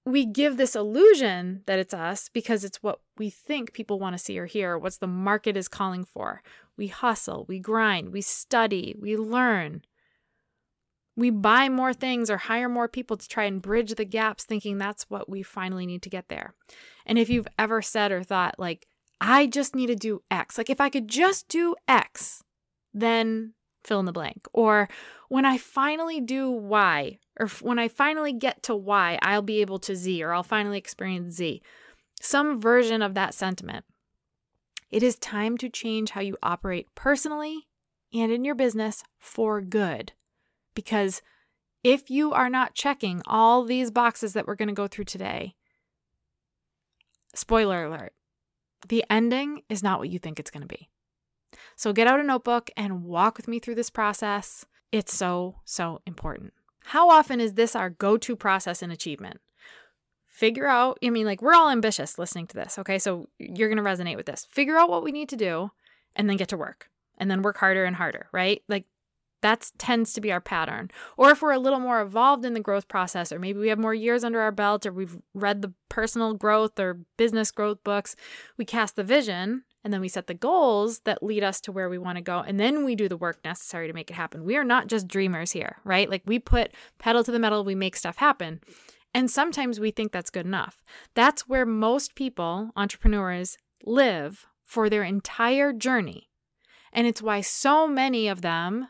we 0.05 0.25
give 0.25 0.57
this 0.57 0.75
illusion 0.75 1.63
that 1.67 1.79
it's 1.79 1.95
us 1.95 2.31
because 2.33 2.65
it's 2.65 2.83
what 2.83 3.01
we 3.19 3.31
think 3.31 3.73
people 3.73 3.99
want 3.99 4.15
to 4.15 4.23
see 4.23 4.39
or 4.39 4.47
hear, 4.47 4.79
what's 4.79 4.99
the 4.99 5.07
market 5.07 5.57
is 5.57 5.69
calling 5.69 6.05
for. 6.05 6.43
We 6.77 6.87
hustle, 6.87 7.45
we 7.49 7.59
grind, 7.59 8.13
we 8.13 8.23
study, 8.23 8.95
we 8.99 9.17
learn. 9.17 9.83
We 11.17 11.31
buy 11.31 11.69
more 11.69 11.93
things 11.93 12.31
or 12.31 12.37
hire 12.37 12.69
more 12.69 12.87
people 12.87 13.17
to 13.17 13.29
try 13.29 13.45
and 13.45 13.61
bridge 13.61 13.95
the 13.97 14.05
gaps, 14.05 14.45
thinking 14.45 14.79
that's 14.79 15.11
what 15.11 15.29
we 15.29 15.43
finally 15.43 15.85
need 15.85 16.03
to 16.03 16.11
get 16.11 16.29
there. 16.29 16.55
And 17.05 17.19
if 17.19 17.29
you've 17.29 17.49
ever 17.59 17.83
said 17.83 18.13
or 18.13 18.23
thought, 18.23 18.55
like, 18.57 18.87
I 19.21 19.47
just 19.47 19.75
need 19.75 19.89
to 19.89 19.97
do 19.97 20.23
X. 20.31 20.59
Like 20.59 20.71
if 20.71 20.81
I 20.81 20.91
could 20.91 21.09
just 21.09 21.49
do 21.49 21.75
X, 21.87 22.43
then 22.95 23.55
fill 23.85 24.01
in 24.01 24.07
the 24.07 24.13
blank. 24.13 24.47
Or 24.53 24.89
when 25.29 25.45
I 25.45 25.59
finally 25.59 26.21
do 26.21 26.51
Y, 26.51 27.19
or 27.39 27.49
when 27.61 27.79
I 27.79 27.89
finally 27.89 28.33
get 28.33 28.63
to 28.65 28.77
Y, 28.77 29.19
I'll 29.23 29.43
be 29.43 29.61
able 29.61 29.79
to 29.81 29.97
Z, 29.97 30.23
or 30.23 30.33
I'll 30.33 30.43
finally 30.43 30.79
experience 30.79 31.35
Z. 31.35 31.63
Some 32.21 32.61
version 32.61 33.03
of 33.03 33.15
that 33.15 33.35
sentiment. 33.35 33.85
It 34.91 35.03
is 35.03 35.17
time 35.17 35.59
to 35.59 35.69
change 35.69 36.11
how 36.11 36.21
you 36.21 36.37
operate 36.43 36.89
personally 36.95 37.69
and 38.13 38.33
in 38.33 38.45
your 38.45 38.55
business 38.55 39.05
for 39.19 39.61
good. 39.61 40.13
Because 40.75 41.23
if 41.85 42.11
you 42.11 42.33
are 42.33 42.51
not 42.51 42.75
checking 42.75 43.23
all 43.27 43.65
these 43.65 43.91
boxes 43.91 44.33
that 44.33 44.47
we're 44.47 44.55
going 44.55 44.69
to 44.69 44.75
go 44.75 44.87
through 44.87 45.05
today, 45.05 45.55
spoiler 47.35 47.85
alert, 47.85 48.13
the 48.87 49.05
ending 49.11 49.63
is 49.69 49.83
not 49.83 49.99
what 49.99 50.11
you 50.11 50.19
think 50.19 50.39
it's 50.39 50.51
going 50.51 50.63
to 50.63 50.69
be. 50.69 50.89
So 51.77 51.93
get 51.93 52.07
out 52.07 52.21
a 52.21 52.23
notebook 52.23 52.71
and 52.77 53.05
walk 53.05 53.37
with 53.37 53.49
me 53.49 53.59
through 53.59 53.77
this 53.77 53.91
process. 53.91 54.65
It's 54.93 55.15
so, 55.15 55.57
so 55.65 56.01
important. 56.07 56.53
How 56.85 57.11
often 57.11 57.41
is 57.41 57.55
this 57.55 57.77
our 57.77 57.91
go 57.91 58.17
to 58.17 58.37
process 58.37 58.83
in 58.83 58.91
achievement? 58.91 59.41
Figure 60.27 60.67
out, 60.67 60.99
I 61.05 61.11
mean, 61.11 61.27
like 61.27 61.43
we're 61.43 61.55
all 61.55 61.69
ambitious 61.69 62.19
listening 62.19 62.47
to 62.49 62.55
this, 62.55 62.79
okay? 62.79 62.99
So 62.99 63.29
you're 63.39 63.69
going 63.69 63.83
to 63.83 63.89
resonate 63.89 64.17
with 64.17 64.27
this. 64.27 64.47
Figure 64.51 64.79
out 64.79 64.89
what 64.89 65.03
we 65.03 65.13
need 65.13 65.29
to 65.31 65.37
do 65.37 65.71
and 66.17 66.29
then 66.29 66.37
get 66.37 66.49
to 66.49 66.57
work 66.57 66.89
and 67.19 67.31
then 67.31 67.43
work 67.43 67.59
harder 67.59 67.85
and 67.85 67.97
harder, 67.97 68.29
right? 68.33 68.63
Like 68.69 68.85
That 69.41 69.71
tends 69.79 70.13
to 70.15 70.21
be 70.21 70.33
our 70.33 70.41
pattern. 70.41 70.91
Or 71.17 71.31
if 71.31 71.43
we're 71.43 71.53
a 71.53 71.59
little 71.59 71.81
more 71.81 72.01
evolved 72.01 72.45
in 72.45 72.55
the 72.55 72.61
growth 72.61 72.89
process, 72.89 73.31
or 73.31 73.39
maybe 73.39 73.61
we 73.61 73.69
have 73.69 73.79
more 73.79 73.95
years 73.95 74.25
under 74.25 74.41
our 74.41 74.51
belt, 74.51 74.85
or 74.85 74.93
we've 74.93 75.17
read 75.35 75.63
the 75.63 75.73
personal 75.89 76.35
growth 76.35 76.79
or 76.81 77.01
business 77.17 77.51
growth 77.51 77.83
books, 77.85 78.17
we 78.57 78.65
cast 78.65 78.97
the 78.97 79.05
vision 79.05 79.65
and 79.85 79.93
then 79.93 80.01
we 80.01 80.09
set 80.09 80.27
the 80.27 80.35
goals 80.35 81.01
that 81.01 81.23
lead 81.23 81.45
us 81.45 81.61
to 81.63 81.73
where 81.73 81.89
we 81.89 81.99
want 81.99 82.17
to 82.17 82.23
go. 82.23 82.41
And 82.41 82.59
then 82.59 82.85
we 82.85 82.95
do 82.95 83.09
the 83.09 83.17
work 83.17 83.39
necessary 83.45 83.87
to 83.87 83.93
make 83.93 84.11
it 84.11 84.15
happen. 84.15 84.45
We 84.45 84.57
are 84.57 84.65
not 84.65 84.89
just 84.89 85.07
dreamers 85.07 85.53
here, 85.53 85.79
right? 85.85 86.11
Like 86.11 86.23
we 86.27 86.39
put 86.39 86.75
pedal 86.99 87.23
to 87.25 87.31
the 87.31 87.39
metal, 87.39 87.65
we 87.65 87.75
make 87.75 87.97
stuff 87.97 88.17
happen. 88.17 88.61
And 89.15 89.31
sometimes 89.31 89.81
we 89.81 89.91
think 89.91 90.13
that's 90.13 90.31
good 90.31 90.47
enough. 90.47 90.83
That's 91.15 91.49
where 91.49 91.65
most 91.65 92.15
people, 92.15 92.71
entrepreneurs, 92.77 93.57
live 93.85 94.47
for 94.65 94.91
their 94.91 95.03
entire 95.05 95.73
journey. 95.73 96.29
And 96.93 97.07
it's 97.07 97.23
why 97.23 97.41
so 97.41 97.87
many 97.87 98.29
of 98.29 98.43
them 98.43 98.89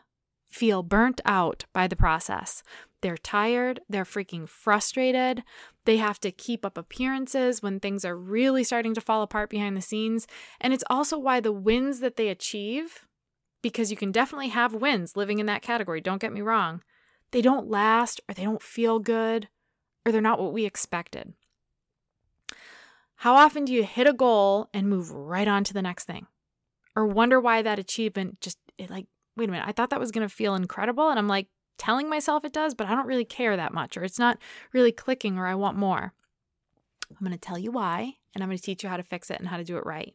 feel 0.49 0.83
burnt 0.83 1.21
out 1.25 1.65
by 1.73 1.87
the 1.87 1.95
process. 1.95 2.63
They're 3.01 3.17
tired, 3.17 3.79
they're 3.87 4.03
freaking 4.03 4.47
frustrated. 4.47 5.43
They 5.85 5.97
have 5.97 6.19
to 6.21 6.31
keep 6.31 6.65
up 6.65 6.77
appearances 6.77 7.61
when 7.63 7.79
things 7.79 8.03
are 8.03 8.17
really 8.17 8.63
starting 8.63 8.93
to 8.95 9.01
fall 9.01 9.21
apart 9.21 9.49
behind 9.49 9.77
the 9.77 9.81
scenes. 9.81 10.27
And 10.59 10.73
it's 10.73 10.83
also 10.89 11.17
why 11.17 11.39
the 11.39 11.51
wins 11.51 12.01
that 12.01 12.17
they 12.17 12.27
achieve, 12.27 13.05
because 13.61 13.89
you 13.89 13.97
can 13.97 14.11
definitely 14.11 14.49
have 14.49 14.73
wins 14.73 15.15
living 15.15 15.39
in 15.39 15.45
that 15.45 15.61
category, 15.61 16.01
don't 16.01 16.21
get 16.21 16.33
me 16.33 16.41
wrong, 16.41 16.81
they 17.31 17.41
don't 17.41 17.69
last 17.69 18.19
or 18.27 18.33
they 18.33 18.43
don't 18.43 18.61
feel 18.61 18.99
good 18.99 19.47
or 20.05 20.11
they're 20.11 20.21
not 20.21 20.39
what 20.39 20.53
we 20.53 20.65
expected. 20.65 21.33
How 23.15 23.35
often 23.35 23.65
do 23.65 23.73
you 23.73 23.83
hit 23.83 24.07
a 24.07 24.13
goal 24.13 24.69
and 24.73 24.89
move 24.89 25.11
right 25.11 25.47
on 25.47 25.63
to 25.65 25.73
the 25.73 25.81
next 25.81 26.05
thing? 26.05 26.27
Or 26.95 27.05
wonder 27.05 27.39
why 27.39 27.61
that 27.61 27.79
achievement 27.79 28.41
just 28.41 28.57
it 28.77 28.89
like, 28.89 29.07
wait 29.37 29.49
a 29.49 29.51
minute, 29.51 29.67
I 29.67 29.71
thought 29.71 29.89
that 29.91 29.99
was 29.99 30.11
going 30.11 30.27
to 30.27 30.33
feel 30.33 30.55
incredible 30.55 31.09
and 31.09 31.17
I'm 31.17 31.27
like 31.27 31.47
telling 31.77 32.09
myself 32.09 32.43
it 32.43 32.53
does, 32.53 32.73
but 32.73 32.87
I 32.87 32.95
don't 32.95 33.07
really 33.07 33.25
care 33.25 33.55
that 33.55 33.73
much 33.73 33.97
or 33.97 34.03
it's 34.03 34.19
not 34.19 34.37
really 34.73 34.91
clicking 34.91 35.37
or 35.37 35.47
I 35.47 35.55
want 35.55 35.77
more. 35.77 36.13
I'm 37.09 37.25
going 37.25 37.31
to 37.31 37.37
tell 37.37 37.57
you 37.57 37.71
why 37.71 38.15
and 38.33 38.43
I'm 38.43 38.49
going 38.49 38.57
to 38.57 38.63
teach 38.63 38.83
you 38.83 38.89
how 38.89 38.97
to 38.97 39.03
fix 39.03 39.31
it 39.31 39.39
and 39.39 39.47
how 39.47 39.57
to 39.57 39.63
do 39.63 39.77
it 39.77 39.85
right. 39.85 40.13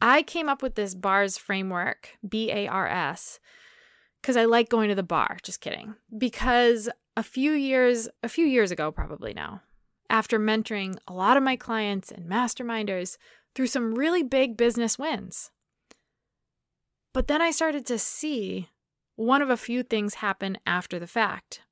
I 0.00 0.22
came 0.22 0.48
up 0.48 0.62
with 0.62 0.74
this 0.74 0.94
BARS 0.94 1.38
framework, 1.38 2.10
B 2.26 2.50
A 2.52 2.68
R 2.68 2.86
S, 2.86 3.40
because 4.20 4.36
I 4.36 4.44
like 4.44 4.68
going 4.68 4.90
to 4.90 4.94
the 4.94 5.02
bar. 5.02 5.38
Just 5.42 5.60
kidding. 5.60 5.94
Because 6.16 6.88
a 7.16 7.22
few 7.22 7.52
years, 7.52 8.08
a 8.22 8.28
few 8.28 8.44
years 8.44 8.70
ago, 8.70 8.92
probably 8.92 9.32
now, 9.32 9.62
after 10.10 10.38
mentoring 10.38 10.96
a 11.08 11.14
lot 11.14 11.36
of 11.36 11.42
my 11.42 11.56
clients 11.56 12.10
and 12.10 12.28
masterminders 12.28 13.16
through 13.54 13.68
some 13.68 13.94
really 13.94 14.22
big 14.22 14.56
business 14.56 14.98
wins. 14.98 15.50
But 17.16 17.28
then 17.28 17.40
I 17.40 17.50
started 17.50 17.86
to 17.86 17.98
see 17.98 18.68
one 19.14 19.40
of 19.40 19.48
a 19.48 19.56
few 19.56 19.82
things 19.82 20.16
happen 20.16 20.58
after 20.66 20.98
the 20.98 21.06
fact. 21.06 21.62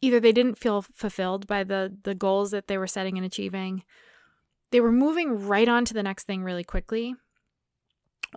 Either 0.00 0.20
they 0.20 0.30
didn't 0.30 0.58
feel 0.58 0.82
fulfilled 0.82 1.48
by 1.48 1.64
the, 1.64 1.92
the 2.04 2.14
goals 2.14 2.52
that 2.52 2.68
they 2.68 2.78
were 2.78 2.86
setting 2.86 3.18
and 3.18 3.26
achieving, 3.26 3.82
they 4.70 4.80
were 4.80 4.92
moving 4.92 5.44
right 5.44 5.68
on 5.68 5.84
to 5.86 5.92
the 5.92 6.04
next 6.04 6.28
thing 6.28 6.44
really 6.44 6.62
quickly, 6.62 7.16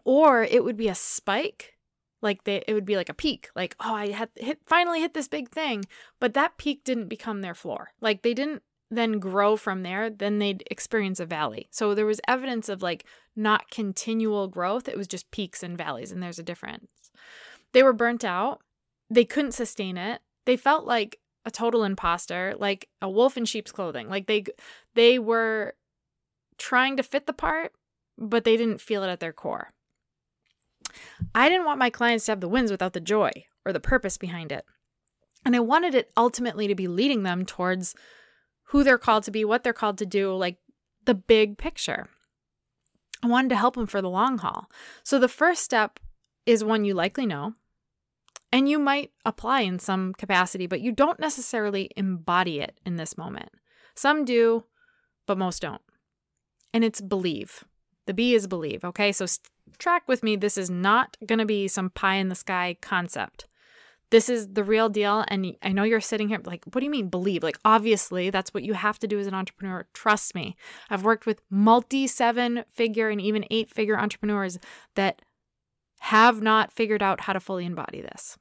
or 0.05 0.41
it 0.41 0.63
would 0.63 0.75
be 0.75 0.88
a 0.88 0.96
spike 0.96 1.75
like 2.24 2.43
they 2.46 2.63
it 2.67 2.74
would 2.74 2.84
be 2.84 2.98
like 2.98 3.08
a 3.08 3.13
peak 3.13 3.50
like 3.55 3.77
oh 3.79 3.93
i 3.93 4.10
had 4.10 4.27
hit 4.36 4.60
finally 4.65 5.00
hit 5.00 5.13
this 5.13 5.29
big 5.29 5.50
thing 5.50 5.86
but 6.19 6.34
that 6.34 6.58
peak 6.58 6.84
didn't 6.84 7.08
become 7.08 7.39
their 7.39 7.55
floor 7.55 7.91
like 8.01 8.24
they 8.24 8.34
didn't 8.34 8.62
then 8.91 9.19
grow 9.19 9.55
from 9.55 9.84
there 9.84 10.10
then 10.10 10.38
they'd 10.39 10.62
experience 10.69 11.22
a 11.22 11.25
valley 11.25 11.69
so 11.72 11.96
there 11.96 12.05
was 12.05 12.19
evidence 12.27 12.67
of 12.67 12.81
like 12.81 13.05
not 13.39 13.72
continual 13.72 14.48
growth. 14.48 14.88
It 14.88 14.98
was 14.98 15.08
just 15.08 15.31
peaks 15.31 15.63
and 15.63 15.77
valleys 15.77 16.12
and 16.12 16.22
there's 16.22 16.39
a 16.39 16.43
difference. 16.43 16.88
They 17.74 17.84
were 17.84 17.93
burnt 17.93 18.24
out. 18.24 18.62
They 19.10 19.25
couldn't 19.25 19.53
sustain 19.53 19.98
it. 19.98 20.22
They 20.46 20.58
felt 20.58 20.86
like 20.86 21.19
a 21.46 21.51
total 21.51 21.84
imposter 21.84 22.53
like 22.60 22.89
a 23.01 23.10
wolf 23.10 23.38
in 23.38 23.46
sheep's 23.46 23.72
clothing. 23.72 24.10
Like 24.10 24.27
they 24.27 24.43
they 24.93 25.17
were 25.17 25.75
trying 26.58 26.98
to 26.98 27.03
fit 27.03 27.25
the 27.25 27.34
part 27.34 27.72
but 28.17 28.43
they 28.43 28.58
didn't 28.58 28.81
feel 28.81 29.03
it 29.03 29.10
at 29.10 29.22
their 29.22 29.34
core. 29.34 29.72
I 31.34 31.48
didn't 31.48 31.65
want 31.65 31.79
my 31.79 31.89
clients 31.89 32.25
to 32.25 32.34
have 32.34 32.41
the 32.41 32.50
wins 32.50 32.72
without 32.72 32.93
the 32.93 33.00
joy 33.00 33.31
or 33.65 33.72
the 33.72 33.79
purpose 33.79 34.17
behind 34.17 34.51
it. 34.51 34.65
And 35.46 35.55
I 35.55 35.62
wanted 35.62 35.96
it 35.96 36.12
ultimately 36.17 36.67
to 36.67 36.75
be 36.75 36.88
leading 36.88 37.24
them 37.24 37.46
towards 37.46 37.96
who 38.65 38.84
they're 38.84 38.98
called 38.98 39.24
to 39.24 39.31
be, 39.31 39.46
what 39.46 39.63
they're 39.63 39.74
called 39.74 39.98
to 40.00 40.05
do, 40.05 40.34
like 40.36 40.58
the 41.05 41.15
big 41.15 41.58
picture. 41.58 42.10
I 43.21 43.27
wanted 43.27 43.49
to 43.49 43.55
help 43.55 43.75
them 43.75 43.88
for 43.88 44.01
the 44.01 44.09
long 44.09 44.38
haul. 44.38 44.69
So 45.03 45.19
the 45.19 45.27
first 45.27 45.63
step 45.63 45.99
is 46.45 46.63
one 46.63 46.85
you 46.85 46.93
likely 46.93 47.25
know, 47.25 47.53
and 48.51 48.69
you 48.69 48.79
might 48.79 49.11
apply 49.25 49.61
in 49.61 49.79
some 49.79 50.13
capacity, 50.13 50.67
but 50.67 50.81
you 50.81 50.91
don't 50.91 51.19
necessarily 51.19 51.91
embody 51.95 52.59
it 52.59 52.79
in 52.85 52.95
this 52.95 53.17
moment. 53.17 53.49
Some 53.95 54.25
do, 54.25 54.63
but 55.27 55.38
most 55.38 55.61
don't. 55.61 55.81
And 56.73 56.83
it's 56.83 57.01
believe. 57.01 57.63
The 58.05 58.13
B 58.13 58.33
is 58.33 58.47
believe. 58.47 58.83
Okay. 58.83 59.11
So 59.11 59.25
track 59.77 60.07
with 60.07 60.23
me. 60.23 60.35
This 60.35 60.57
is 60.57 60.69
not 60.69 61.17
going 61.25 61.39
to 61.39 61.45
be 61.45 61.67
some 61.67 61.89
pie 61.89 62.15
in 62.15 62.29
the 62.29 62.35
sky 62.35 62.77
concept. 62.81 63.45
This 64.11 64.29
is 64.29 64.47
the 64.47 64.63
real 64.63 64.89
deal. 64.89 65.23
And 65.27 65.55
I 65.61 65.69
know 65.69 65.83
you're 65.83 66.01
sitting 66.01 66.29
here 66.29 66.39
like, 66.43 66.63
what 66.65 66.79
do 66.79 66.85
you 66.85 66.91
mean 66.91 67.09
believe? 67.09 67.43
Like, 67.43 67.59
obviously, 67.63 68.29
that's 68.29 68.53
what 68.53 68.63
you 68.63 68.73
have 68.73 68.99
to 68.99 69.07
do 69.07 69.19
as 69.19 69.27
an 69.27 69.33
entrepreneur. 69.33 69.87
Trust 69.93 70.33
me. 70.33 70.55
I've 70.89 71.03
worked 71.03 71.25
with 71.25 71.41
multi 71.49 72.07
seven 72.07 72.63
figure 72.71 73.09
and 73.09 73.21
even 73.21 73.45
eight 73.51 73.69
figure 73.69 73.99
entrepreneurs 73.99 74.57
that 74.95 75.21
have 75.99 76.41
not 76.41 76.71
figured 76.71 77.03
out 77.03 77.21
how 77.21 77.33
to 77.33 77.39
fully 77.39 77.65
embody 77.65 78.01
this. 78.01 78.37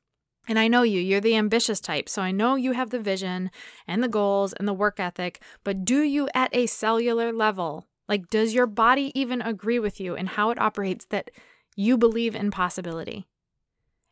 And 0.47 0.59
I 0.59 0.69
know 0.69 0.83
you, 0.83 1.01
you're 1.01 1.21
the 1.21 1.37
ambitious 1.37 1.81
type. 1.81 2.09
So 2.09 2.23
I 2.23 2.31
know 2.31 2.55
you 2.55 2.73
have 2.73 2.91
the 2.91 3.01
vision 3.01 3.51
and 3.87 4.03
the 4.03 4.09
goals 4.09 4.55
and 4.55 4.67
the 4.67 4.73
work 4.73 4.99
ethic, 4.99 5.43
but 5.65 5.85
do 5.85 6.01
you 6.01 6.29
at 6.35 6.55
a 6.55 6.67
cellular 6.67 7.33
level 7.33 7.87
like, 8.09 8.31
does 8.31 8.55
your 8.55 8.67
body 8.67 9.13
even 9.15 9.43
agree 9.43 9.79
with 9.79 10.01
you 10.01 10.17
and 10.17 10.31
how 10.31 10.51
it 10.51 10.59
operates 10.59 11.05
that 11.11 11.31
you 11.77 11.99
believe 11.99 12.35
in 12.35 12.51
possibility? 12.51 13.27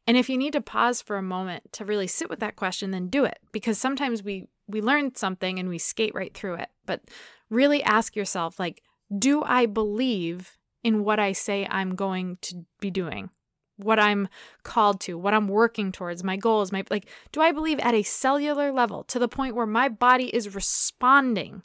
And 0.06 0.16
if 0.16 0.28
you 0.28 0.38
need 0.38 0.52
to 0.52 0.60
pause 0.60 1.02
for 1.02 1.16
a 1.16 1.22
moment 1.22 1.72
to 1.72 1.84
really 1.84 2.06
sit 2.06 2.30
with 2.30 2.40
that 2.40 2.56
question, 2.56 2.92
then 2.92 3.08
do 3.08 3.24
it 3.24 3.38
because 3.52 3.78
sometimes 3.78 4.22
we 4.22 4.48
we 4.68 4.80
learn 4.80 5.14
something 5.14 5.58
and 5.58 5.68
we 5.68 5.78
skate 5.78 6.14
right 6.14 6.34
through 6.34 6.54
it. 6.54 6.68
But 6.84 7.02
really 7.50 7.82
ask 7.82 8.16
yourself 8.16 8.58
like, 8.58 8.82
do 9.16 9.42
I 9.42 9.66
believe 9.66 10.58
in 10.82 11.04
what 11.04 11.18
I 11.18 11.32
say 11.32 11.66
I'm 11.70 11.94
going 11.94 12.38
to 12.42 12.64
be 12.80 12.90
doing? 12.90 13.30
What 13.76 13.98
I'm 13.98 14.28
called 14.62 15.00
to, 15.02 15.18
what 15.18 15.34
I'm 15.34 15.48
working 15.48 15.92
towards, 15.92 16.24
my 16.24 16.36
goals, 16.36 16.72
my 16.72 16.84
like 16.90 17.08
do 17.32 17.40
I 17.40 17.52
believe 17.52 17.78
at 17.80 17.94
a 17.94 18.02
cellular 18.02 18.72
level 18.72 19.04
to 19.04 19.18
the 19.18 19.28
point 19.28 19.54
where 19.54 19.66
my 19.66 19.88
body 19.88 20.34
is 20.34 20.54
responding 20.54 21.62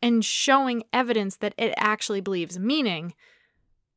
and 0.00 0.24
showing 0.24 0.84
evidence 0.92 1.36
that 1.38 1.54
it 1.58 1.74
actually 1.76 2.20
believes. 2.20 2.58
Meaning, 2.58 3.14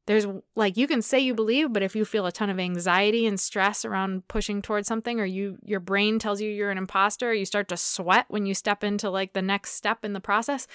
there's 0.10 0.25
like 0.56 0.75
you 0.75 0.88
can 0.88 1.04
say 1.04 1.20
you 1.20 1.36
believe, 1.36 1.72
but 1.72 1.84
if 1.84 1.96
you 1.96 2.04
feel 2.04 2.25
a 2.25 2.32
ton 2.32 2.50
of 2.50 2.60
anxiety 2.60 3.28
and 3.28 3.39
stress 3.39 3.86
around 3.86 4.28
pushing 4.28 4.60
towards 4.60 4.88
something, 4.88 5.20
or 5.20 5.25
you 5.25 5.60
your 5.63 5.80
brain 5.80 6.18
tells 6.18 6.42
you 6.42 6.50
you're 6.50 6.72
an 6.72 6.80
imposter, 6.80 7.32
you 7.32 7.46
start 7.46 7.68
to 7.68 7.78
sweat 7.78 8.25
when 8.28 8.48
you 8.48 8.56
step 8.56 8.84
into 8.84 9.12
like 9.12 9.34
the 9.34 9.42
next 9.44 9.74
step 9.74 10.04
in 10.04 10.13
the 10.13 10.20
process, 10.20 10.66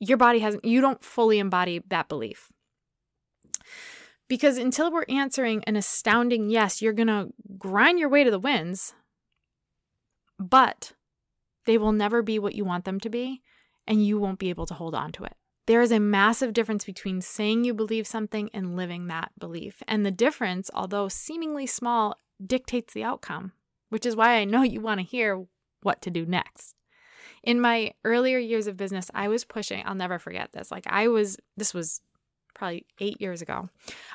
your 0.00 0.18
body 0.18 0.40
hasn't 0.40 0.64
you 0.64 0.80
don't 0.80 1.04
fully 1.04 1.38
embody 1.38 1.80
that 1.90 2.08
belief. 2.08 2.50
Because 4.28 4.58
until 4.58 4.90
we're 4.90 5.04
answering 5.08 5.62
an 5.62 5.76
astounding 5.76 6.50
yes, 6.50 6.82
you're 6.82 6.92
gonna 6.92 7.28
grind 7.56 8.00
your 8.00 8.08
way 8.08 8.24
to 8.24 8.32
the 8.32 8.38
wins, 8.40 8.94
but 10.40 10.92
they 11.66 11.78
will 11.78 11.92
never 11.92 12.20
be 12.20 12.40
what 12.40 12.56
you 12.56 12.64
want 12.64 12.84
them 12.84 12.98
to 12.98 13.08
be 13.08 13.42
and 13.86 14.04
you 14.04 14.18
won't 14.18 14.40
be 14.40 14.50
able 14.50 14.66
to 14.66 14.74
hold 14.74 14.96
on 14.96 15.12
to 15.12 15.22
it. 15.22 15.36
There 15.66 15.80
is 15.80 15.92
a 15.92 16.00
massive 16.00 16.52
difference 16.52 16.84
between 16.84 17.20
saying 17.20 17.64
you 17.64 17.72
believe 17.72 18.06
something 18.06 18.50
and 18.52 18.76
living 18.76 19.06
that 19.06 19.30
belief. 19.38 19.82
And 19.86 20.04
the 20.04 20.10
difference, 20.10 20.70
although 20.74 21.08
seemingly 21.08 21.66
small, 21.66 22.16
dictates 22.44 22.92
the 22.92 23.04
outcome, 23.04 23.52
which 23.88 24.04
is 24.04 24.16
why 24.16 24.36
I 24.36 24.44
know 24.44 24.62
you 24.62 24.80
want 24.80 24.98
to 24.98 25.06
hear 25.06 25.46
what 25.82 26.02
to 26.02 26.10
do 26.10 26.26
next. 26.26 26.74
In 27.42 27.60
my 27.60 27.92
earlier 28.04 28.38
years 28.38 28.66
of 28.66 28.76
business, 28.76 29.10
I 29.14 29.28
was 29.28 29.44
pushing, 29.44 29.82
I'll 29.86 29.94
never 29.94 30.18
forget 30.18 30.52
this. 30.52 30.70
Like, 30.70 30.86
I 30.86 31.08
was, 31.08 31.36
this 31.56 31.74
was 31.74 32.00
probably 32.54 32.86
eight 33.00 33.20
years 33.20 33.42
ago, 33.42 33.68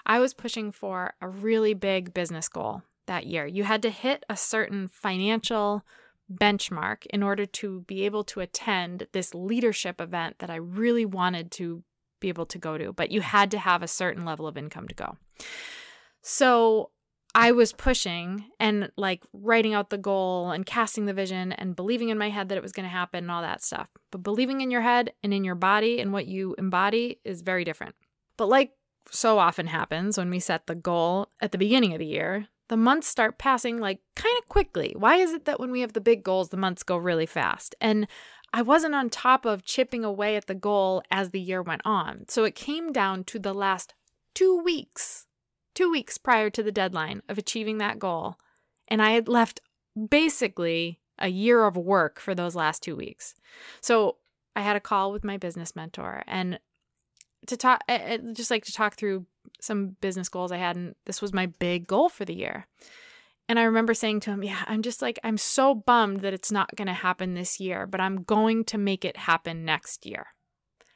I 0.05 0.19
was 0.19 0.33
pushing 0.33 0.71
for 0.71 1.13
a 1.21 1.27
really 1.27 1.73
big 1.73 2.13
business 2.13 2.47
goal 2.47 2.83
that 3.07 3.25
year. 3.25 3.45
You 3.45 3.63
had 3.63 3.81
to 3.81 3.89
hit 3.89 4.25
a 4.29 4.37
certain 4.37 4.87
financial 4.87 5.83
benchmark 6.31 7.05
in 7.07 7.23
order 7.23 7.45
to 7.45 7.81
be 7.81 8.05
able 8.05 8.23
to 8.25 8.39
attend 8.39 9.07
this 9.13 9.33
leadership 9.33 10.01
event 10.01 10.39
that 10.39 10.49
I 10.49 10.55
really 10.55 11.05
wanted 11.05 11.51
to 11.53 11.83
be 12.19 12.29
able 12.29 12.45
to 12.47 12.57
go 12.57 12.77
to, 12.77 12.93
but 12.93 13.11
you 13.11 13.21
had 13.21 13.51
to 13.51 13.59
have 13.59 13.83
a 13.83 13.87
certain 13.87 14.25
level 14.25 14.47
of 14.47 14.57
income 14.57 14.87
to 14.87 14.95
go. 14.95 15.17
So 16.21 16.91
I 17.35 17.51
was 17.51 17.71
pushing 17.71 18.45
and 18.59 18.91
like 18.97 19.23
writing 19.31 19.73
out 19.73 19.89
the 19.89 19.97
goal 19.97 20.49
and 20.49 20.65
casting 20.65 21.05
the 21.05 21.13
vision 21.13 21.51
and 21.51 21.75
believing 21.75 22.09
in 22.09 22.17
my 22.17 22.29
head 22.29 22.49
that 22.49 22.57
it 22.57 22.63
was 22.63 22.71
going 22.71 22.85
to 22.85 22.89
happen 22.89 23.25
and 23.25 23.31
all 23.31 23.43
that 23.43 23.63
stuff. 23.63 23.89
But 24.11 24.23
believing 24.23 24.61
in 24.61 24.71
your 24.71 24.81
head 24.81 25.13
and 25.23 25.33
in 25.33 25.43
your 25.43 25.55
body 25.55 25.99
and 25.99 26.11
what 26.11 26.25
you 26.25 26.55
embody 26.57 27.19
is 27.23 27.41
very 27.41 27.63
different. 27.63 27.95
But 28.37 28.49
like 28.49 28.71
so 29.11 29.39
often 29.39 29.67
happens 29.67 30.17
when 30.17 30.29
we 30.29 30.39
set 30.39 30.67
the 30.67 30.75
goal 30.75 31.29
at 31.39 31.51
the 31.51 31.57
beginning 31.57 31.93
of 31.93 31.99
the 31.99 32.05
year, 32.05 32.47
the 32.69 32.77
months 32.77 33.07
start 33.07 33.37
passing 33.37 33.77
like 33.77 33.99
kind 34.15 34.35
of 34.39 34.49
quickly. 34.49 34.93
Why 34.97 35.17
is 35.17 35.31
it 35.33 35.45
that 35.45 35.59
when 35.59 35.71
we 35.71 35.81
have 35.81 35.93
the 35.93 36.01
big 36.01 36.23
goals, 36.23 36.49
the 36.49 36.57
months 36.57 36.83
go 36.83 36.97
really 36.97 37.25
fast? 37.25 37.75
And 37.79 38.07
I 38.53 38.61
wasn't 38.61 38.95
on 38.95 39.09
top 39.09 39.45
of 39.45 39.65
chipping 39.65 40.03
away 40.03 40.35
at 40.35 40.47
the 40.47 40.55
goal 40.55 41.03
as 41.11 41.29
the 41.29 41.39
year 41.39 41.61
went 41.61 41.81
on. 41.85 42.25
So 42.27 42.43
it 42.43 42.55
came 42.55 42.91
down 42.91 43.23
to 43.25 43.39
the 43.39 43.53
last 43.53 43.93
two 44.33 44.61
weeks, 44.61 45.25
two 45.75 45.91
weeks 45.91 46.17
prior 46.17 46.49
to 46.51 46.63
the 46.63 46.71
deadline 46.71 47.21
of 47.27 47.37
achieving 47.37 47.77
that 47.79 47.99
goal. 47.99 48.37
And 48.87 49.01
I 49.01 49.11
had 49.11 49.27
left 49.27 49.59
basically 50.09 50.99
a 51.19 51.29
year 51.29 51.65
of 51.65 51.75
work 51.75 52.19
for 52.19 52.35
those 52.35 52.55
last 52.55 52.83
two 52.83 52.95
weeks. 52.95 53.33
So 53.81 54.17
I 54.55 54.61
had 54.61 54.75
a 54.75 54.81
call 54.81 55.11
with 55.11 55.23
my 55.23 55.37
business 55.37 55.75
mentor 55.75 56.23
and 56.27 56.59
to 57.47 57.57
talk, 57.57 57.81
eh, 57.87 57.97
eh, 57.97 58.17
just 58.33 58.51
like 58.51 58.65
to 58.65 58.73
talk 58.73 58.95
through 58.95 59.25
some 59.59 59.95
business 60.01 60.29
goals 60.29 60.51
I 60.51 60.57
had. 60.57 60.75
And 60.75 60.95
this 61.05 61.21
was 61.21 61.33
my 61.33 61.45
big 61.45 61.87
goal 61.87 62.09
for 62.09 62.25
the 62.25 62.35
year. 62.35 62.67
And 63.49 63.57
I 63.57 63.63
remember 63.63 63.93
saying 63.93 64.21
to 64.21 64.31
him, 64.31 64.43
Yeah, 64.43 64.63
I'm 64.67 64.81
just 64.81 65.01
like, 65.01 65.19
I'm 65.23 65.37
so 65.37 65.73
bummed 65.73 66.21
that 66.21 66.33
it's 66.33 66.51
not 66.51 66.75
going 66.75 66.87
to 66.87 66.93
happen 66.93 67.33
this 67.33 67.59
year, 67.59 67.87
but 67.87 68.01
I'm 68.01 68.23
going 68.23 68.65
to 68.65 68.77
make 68.77 69.05
it 69.05 69.17
happen 69.17 69.63
next 69.65 70.05
year. 70.05 70.27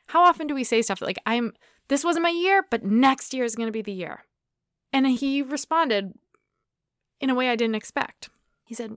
How 0.07 0.23
often 0.23 0.47
do 0.47 0.55
we 0.55 0.65
say 0.65 0.81
stuff 0.81 1.01
like, 1.01 1.19
I'm, 1.25 1.53
this 1.87 2.03
wasn't 2.03 2.23
my 2.23 2.29
year, 2.29 2.65
but 2.69 2.83
next 2.83 3.33
year 3.33 3.45
is 3.45 3.55
going 3.55 3.67
to 3.67 3.71
be 3.71 3.81
the 3.81 3.93
year? 3.93 4.25
And 4.91 5.07
he 5.07 5.41
responded 5.41 6.13
in 7.21 7.29
a 7.29 7.35
way 7.35 7.49
I 7.49 7.55
didn't 7.55 7.75
expect. 7.75 8.29
He 8.65 8.75
said, 8.75 8.95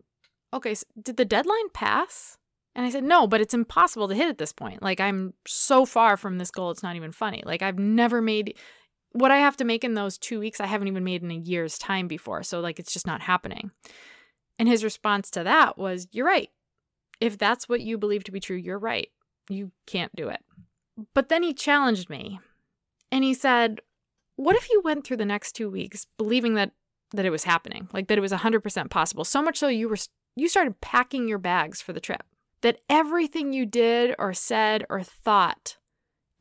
Okay, 0.52 0.74
so 0.74 0.84
did 1.00 1.16
the 1.16 1.24
deadline 1.24 1.68
pass? 1.72 2.38
And 2.74 2.84
I 2.84 2.90
said, 2.90 3.04
No, 3.04 3.28
but 3.28 3.40
it's 3.40 3.54
impossible 3.54 4.08
to 4.08 4.14
hit 4.14 4.28
at 4.28 4.38
this 4.38 4.52
point. 4.52 4.82
Like, 4.82 5.00
I'm 5.00 5.34
so 5.46 5.86
far 5.86 6.16
from 6.16 6.38
this 6.38 6.50
goal, 6.50 6.72
it's 6.72 6.82
not 6.82 6.96
even 6.96 7.12
funny. 7.12 7.42
Like, 7.46 7.62
I've 7.62 7.78
never 7.78 8.20
made 8.20 8.56
what 9.14 9.30
I 9.30 9.38
have 9.38 9.56
to 9.58 9.64
make 9.64 9.84
in 9.84 9.94
those 9.94 10.18
two 10.18 10.40
weeks, 10.40 10.60
I 10.60 10.66
haven't 10.66 10.88
even 10.88 11.04
made 11.04 11.22
in 11.22 11.30
a 11.30 11.36
year's 11.36 11.78
time 11.78 12.08
before. 12.08 12.42
So, 12.42 12.60
like, 12.60 12.78
it's 12.78 12.92
just 12.92 13.06
not 13.06 13.22
happening. 13.22 13.70
And 14.58 14.68
his 14.68 14.84
response 14.84 15.30
to 15.30 15.44
that 15.44 15.78
was, 15.78 16.08
You're 16.10 16.26
right. 16.26 16.50
If 17.20 17.38
that's 17.38 17.68
what 17.68 17.80
you 17.80 17.96
believe 17.96 18.24
to 18.24 18.32
be 18.32 18.40
true, 18.40 18.56
you're 18.56 18.78
right. 18.78 19.08
You 19.48 19.70
can't 19.86 20.14
do 20.16 20.28
it. 20.28 20.40
But 21.14 21.28
then 21.28 21.42
he 21.42 21.54
challenged 21.54 22.10
me 22.10 22.40
and 23.12 23.22
he 23.22 23.34
said, 23.34 23.80
What 24.36 24.56
if 24.56 24.68
you 24.68 24.82
went 24.84 25.06
through 25.06 25.18
the 25.18 25.24
next 25.24 25.52
two 25.52 25.70
weeks 25.70 26.06
believing 26.18 26.54
that 26.54 26.72
that 27.12 27.24
it 27.24 27.30
was 27.30 27.44
happening, 27.44 27.88
like 27.92 28.08
that 28.08 28.18
it 28.18 28.22
was 28.22 28.32
100% 28.32 28.90
possible, 28.90 29.24
so 29.24 29.40
much 29.40 29.58
so 29.58 29.68
you 29.68 29.88
were 29.88 29.98
you 30.34 30.48
started 30.48 30.80
packing 30.80 31.28
your 31.28 31.38
bags 31.38 31.80
for 31.80 31.92
the 31.92 32.00
trip, 32.00 32.24
that 32.62 32.80
everything 32.90 33.52
you 33.52 33.64
did 33.64 34.16
or 34.18 34.32
said 34.32 34.84
or 34.90 35.04
thought 35.04 35.76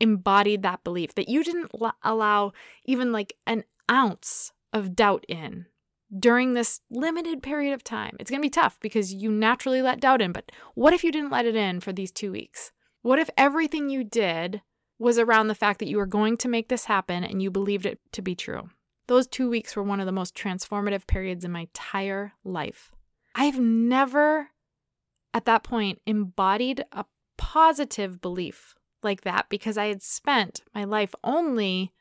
embodied 0.04 0.62
that 0.62 0.84
belief, 0.84 1.14
that 1.14 1.30
you 1.30 1.42
didn't 1.42 1.70
l- 1.80 1.96
allow 2.02 2.52
even 2.84 3.10
like 3.10 3.32
an 3.46 3.64
ounce 3.90 4.52
of 4.70 4.94
doubt 4.94 5.24
in 5.28 5.64
during 6.16 6.52
this 6.52 6.82
limited 6.90 7.42
period 7.42 7.72
of 7.72 7.82
time. 7.82 8.14
It's 8.20 8.30
going 8.30 8.40
to 8.40 8.46
be 8.46 8.50
tough 8.50 8.78
because 8.80 9.14
you 9.14 9.30
naturally 9.30 9.80
let 9.80 10.00
doubt 10.00 10.20
in, 10.20 10.30
but 10.30 10.52
what 10.74 10.92
if 10.92 11.02
you 11.02 11.10
didn't 11.10 11.30
let 11.30 11.46
it 11.46 11.56
in 11.56 11.80
for 11.80 11.92
these 11.92 12.12
two 12.12 12.30
weeks? 12.30 12.70
What 13.00 13.18
if 13.18 13.30
everything 13.36 13.88
you 13.88 14.04
did 14.04 14.60
was 14.98 15.18
around 15.18 15.48
the 15.48 15.54
fact 15.54 15.78
that 15.78 15.88
you 15.88 15.96
were 15.96 16.06
going 16.06 16.36
to 16.36 16.48
make 16.48 16.68
this 16.68 16.84
happen 16.84 17.24
and 17.24 17.42
you 17.42 17.50
believed 17.50 17.86
it 17.86 17.98
to 18.12 18.20
be 18.20 18.34
true? 18.34 18.68
Those 19.06 19.26
two 19.26 19.48
weeks 19.48 19.74
were 19.74 19.82
one 19.82 20.00
of 20.00 20.06
the 20.06 20.12
most 20.12 20.34
transformative 20.36 21.06
periods 21.06 21.44
in 21.46 21.50
my 21.50 21.60
entire 21.60 22.34
life. 22.44 22.90
I've 23.34 23.58
never, 23.58 24.50
at 25.32 25.46
that 25.46 25.64
point, 25.64 26.00
embodied 26.06 26.84
a 26.92 27.06
positive 27.36 28.20
belief 28.20 28.74
like 29.04 29.22
that 29.22 29.46
because 29.48 29.78
I 29.78 29.86
had 29.86 30.02
spent 30.02 30.62
my 30.74 30.84
life 30.84 31.14
only 31.22 31.92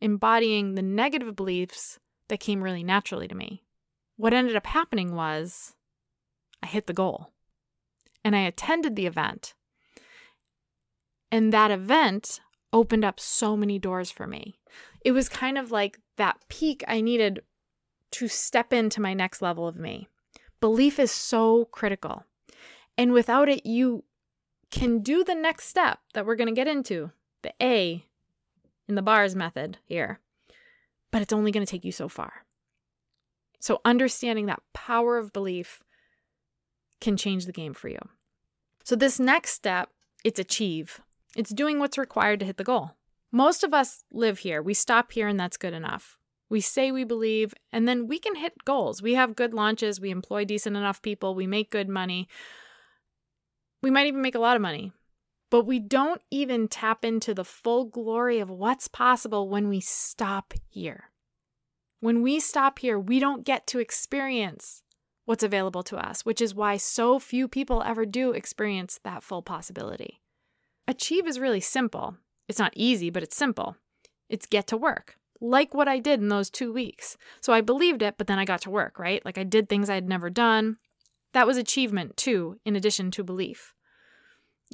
embodying 0.00 0.74
the 0.74 0.82
negative 0.82 1.34
beliefs 1.34 1.98
that 2.28 2.40
came 2.40 2.62
really 2.62 2.84
naturally 2.84 3.28
to 3.28 3.34
me. 3.34 3.64
What 4.16 4.34
ended 4.34 4.56
up 4.56 4.66
happening 4.66 5.14
was 5.14 5.74
I 6.62 6.66
hit 6.66 6.86
the 6.86 6.92
goal 6.92 7.30
and 8.24 8.36
I 8.36 8.40
attended 8.40 8.96
the 8.96 9.06
event. 9.06 9.54
And 11.30 11.52
that 11.52 11.70
event 11.70 12.40
opened 12.72 13.04
up 13.04 13.18
so 13.18 13.56
many 13.56 13.78
doors 13.78 14.10
for 14.10 14.26
me. 14.26 14.58
It 15.04 15.12
was 15.12 15.28
kind 15.28 15.58
of 15.58 15.70
like 15.70 15.98
that 16.16 16.38
peak 16.48 16.84
I 16.86 17.00
needed 17.00 17.40
to 18.12 18.28
step 18.28 18.72
into 18.72 19.00
my 19.00 19.14
next 19.14 19.42
level 19.42 19.66
of 19.66 19.78
me. 19.78 20.08
Belief 20.60 20.98
is 20.98 21.10
so 21.10 21.64
critical. 21.66 22.24
And 22.96 23.12
without 23.12 23.48
it, 23.48 23.66
you 23.66 24.04
can 24.72 25.00
do 25.00 25.22
the 25.22 25.34
next 25.34 25.66
step 25.66 26.00
that 26.14 26.26
we're 26.26 26.34
going 26.34 26.48
to 26.48 26.54
get 26.54 26.66
into, 26.66 27.12
the 27.42 27.52
A 27.62 28.04
in 28.88 28.96
the 28.96 29.02
bars 29.02 29.36
method 29.36 29.78
here, 29.84 30.18
but 31.12 31.22
it's 31.22 31.32
only 31.32 31.52
going 31.52 31.64
to 31.64 31.70
take 31.70 31.84
you 31.84 31.92
so 31.92 32.08
far. 32.08 32.44
So, 33.60 33.80
understanding 33.84 34.46
that 34.46 34.62
power 34.72 35.18
of 35.18 35.32
belief 35.32 35.84
can 37.00 37.16
change 37.16 37.46
the 37.46 37.52
game 37.52 37.74
for 37.74 37.88
you. 37.88 37.98
So, 38.82 38.96
this 38.96 39.20
next 39.20 39.52
step, 39.52 39.90
it's 40.24 40.40
achieve. 40.40 41.00
It's 41.36 41.50
doing 41.50 41.78
what's 41.78 41.98
required 41.98 42.40
to 42.40 42.46
hit 42.46 42.56
the 42.56 42.64
goal. 42.64 42.92
Most 43.30 43.62
of 43.62 43.72
us 43.72 44.04
live 44.10 44.40
here. 44.40 44.60
We 44.60 44.74
stop 44.74 45.12
here 45.12 45.28
and 45.28 45.38
that's 45.38 45.56
good 45.56 45.72
enough. 45.72 46.18
We 46.48 46.60
say 46.60 46.92
we 46.92 47.04
believe, 47.04 47.54
and 47.72 47.88
then 47.88 48.06
we 48.06 48.18
can 48.18 48.34
hit 48.34 48.64
goals. 48.66 49.00
We 49.00 49.14
have 49.14 49.36
good 49.36 49.54
launches, 49.54 50.00
we 50.00 50.10
employ 50.10 50.44
decent 50.44 50.76
enough 50.76 51.00
people, 51.00 51.34
we 51.34 51.46
make 51.46 51.70
good 51.70 51.88
money, 51.88 52.28
we 53.82 53.90
might 53.90 54.06
even 54.06 54.22
make 54.22 54.34
a 54.34 54.40
lot 54.40 54.56
of 54.56 54.62
money, 54.62 54.92
but 55.50 55.66
we 55.66 55.78
don't 55.78 56.22
even 56.30 56.68
tap 56.68 57.04
into 57.04 57.34
the 57.34 57.44
full 57.44 57.84
glory 57.84 58.38
of 58.38 58.48
what's 58.48 58.88
possible 58.88 59.48
when 59.48 59.68
we 59.68 59.80
stop 59.80 60.54
here. 60.70 61.10
When 62.00 62.22
we 62.22 62.40
stop 62.40 62.78
here, 62.78 62.98
we 62.98 63.18
don't 63.18 63.44
get 63.44 63.66
to 63.68 63.78
experience 63.78 64.82
what's 65.24 65.44
available 65.44 65.82
to 65.84 65.96
us, 65.96 66.24
which 66.24 66.40
is 66.40 66.54
why 66.54 66.76
so 66.76 67.18
few 67.18 67.46
people 67.48 67.82
ever 67.82 68.06
do 68.06 68.32
experience 68.32 68.98
that 69.04 69.22
full 69.22 69.42
possibility. 69.42 70.20
Achieve 70.88 71.26
is 71.26 71.38
really 71.38 71.60
simple. 71.60 72.16
It's 72.48 72.58
not 72.58 72.72
easy, 72.74 73.10
but 73.10 73.22
it's 73.22 73.36
simple. 73.36 73.76
It's 74.28 74.46
get 74.46 74.66
to 74.68 74.76
work, 74.76 75.16
like 75.40 75.74
what 75.74 75.86
I 75.86 75.98
did 75.98 76.20
in 76.20 76.28
those 76.28 76.50
two 76.50 76.72
weeks. 76.72 77.16
So 77.40 77.52
I 77.52 77.60
believed 77.60 78.02
it, 78.02 78.14
but 78.18 78.26
then 78.26 78.38
I 78.38 78.44
got 78.44 78.62
to 78.62 78.70
work, 78.70 78.98
right? 78.98 79.24
Like 79.24 79.38
I 79.38 79.44
did 79.44 79.68
things 79.68 79.88
I 79.88 79.94
had 79.94 80.08
never 80.08 80.30
done. 80.30 80.78
That 81.32 81.46
was 81.46 81.56
achievement 81.56 82.16
too, 82.16 82.58
in 82.64 82.76
addition 82.76 83.10
to 83.12 83.24
belief. 83.24 83.74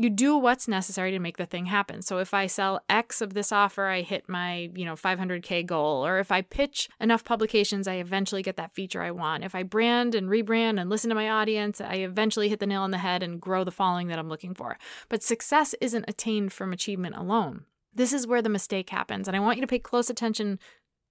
You 0.00 0.10
do 0.10 0.38
what's 0.38 0.68
necessary 0.68 1.10
to 1.10 1.18
make 1.18 1.38
the 1.38 1.46
thing 1.46 1.66
happen. 1.66 2.02
So 2.02 2.18
if 2.18 2.32
I 2.32 2.46
sell 2.46 2.80
X 2.88 3.20
of 3.20 3.34
this 3.34 3.50
offer, 3.50 3.86
I 3.86 4.02
hit 4.02 4.28
my, 4.28 4.70
you 4.76 4.84
know, 4.84 4.94
500k 4.94 5.66
goal, 5.66 6.06
or 6.06 6.20
if 6.20 6.30
I 6.30 6.42
pitch 6.42 6.88
enough 7.00 7.24
publications, 7.24 7.88
I 7.88 7.94
eventually 7.94 8.44
get 8.44 8.56
that 8.58 8.72
feature 8.72 9.02
I 9.02 9.10
want. 9.10 9.42
If 9.42 9.56
I 9.56 9.64
brand 9.64 10.14
and 10.14 10.28
rebrand 10.28 10.80
and 10.80 10.88
listen 10.88 11.08
to 11.08 11.16
my 11.16 11.28
audience, 11.28 11.80
I 11.80 11.94
eventually 11.94 12.48
hit 12.48 12.60
the 12.60 12.66
nail 12.66 12.82
on 12.82 12.92
the 12.92 12.98
head 12.98 13.24
and 13.24 13.40
grow 13.40 13.64
the 13.64 13.72
following 13.72 14.06
that 14.08 14.20
I'm 14.20 14.28
looking 14.28 14.54
for. 14.54 14.78
But 15.08 15.24
success 15.24 15.74
isn't 15.80 16.04
attained 16.06 16.52
from 16.52 16.72
achievement 16.72 17.16
alone. 17.16 17.64
This 17.92 18.12
is 18.12 18.24
where 18.24 18.42
the 18.42 18.48
mistake 18.48 18.90
happens, 18.90 19.26
and 19.26 19.36
I 19.36 19.40
want 19.40 19.56
you 19.56 19.62
to 19.62 19.66
pay 19.66 19.80
close 19.80 20.08
attention 20.08 20.60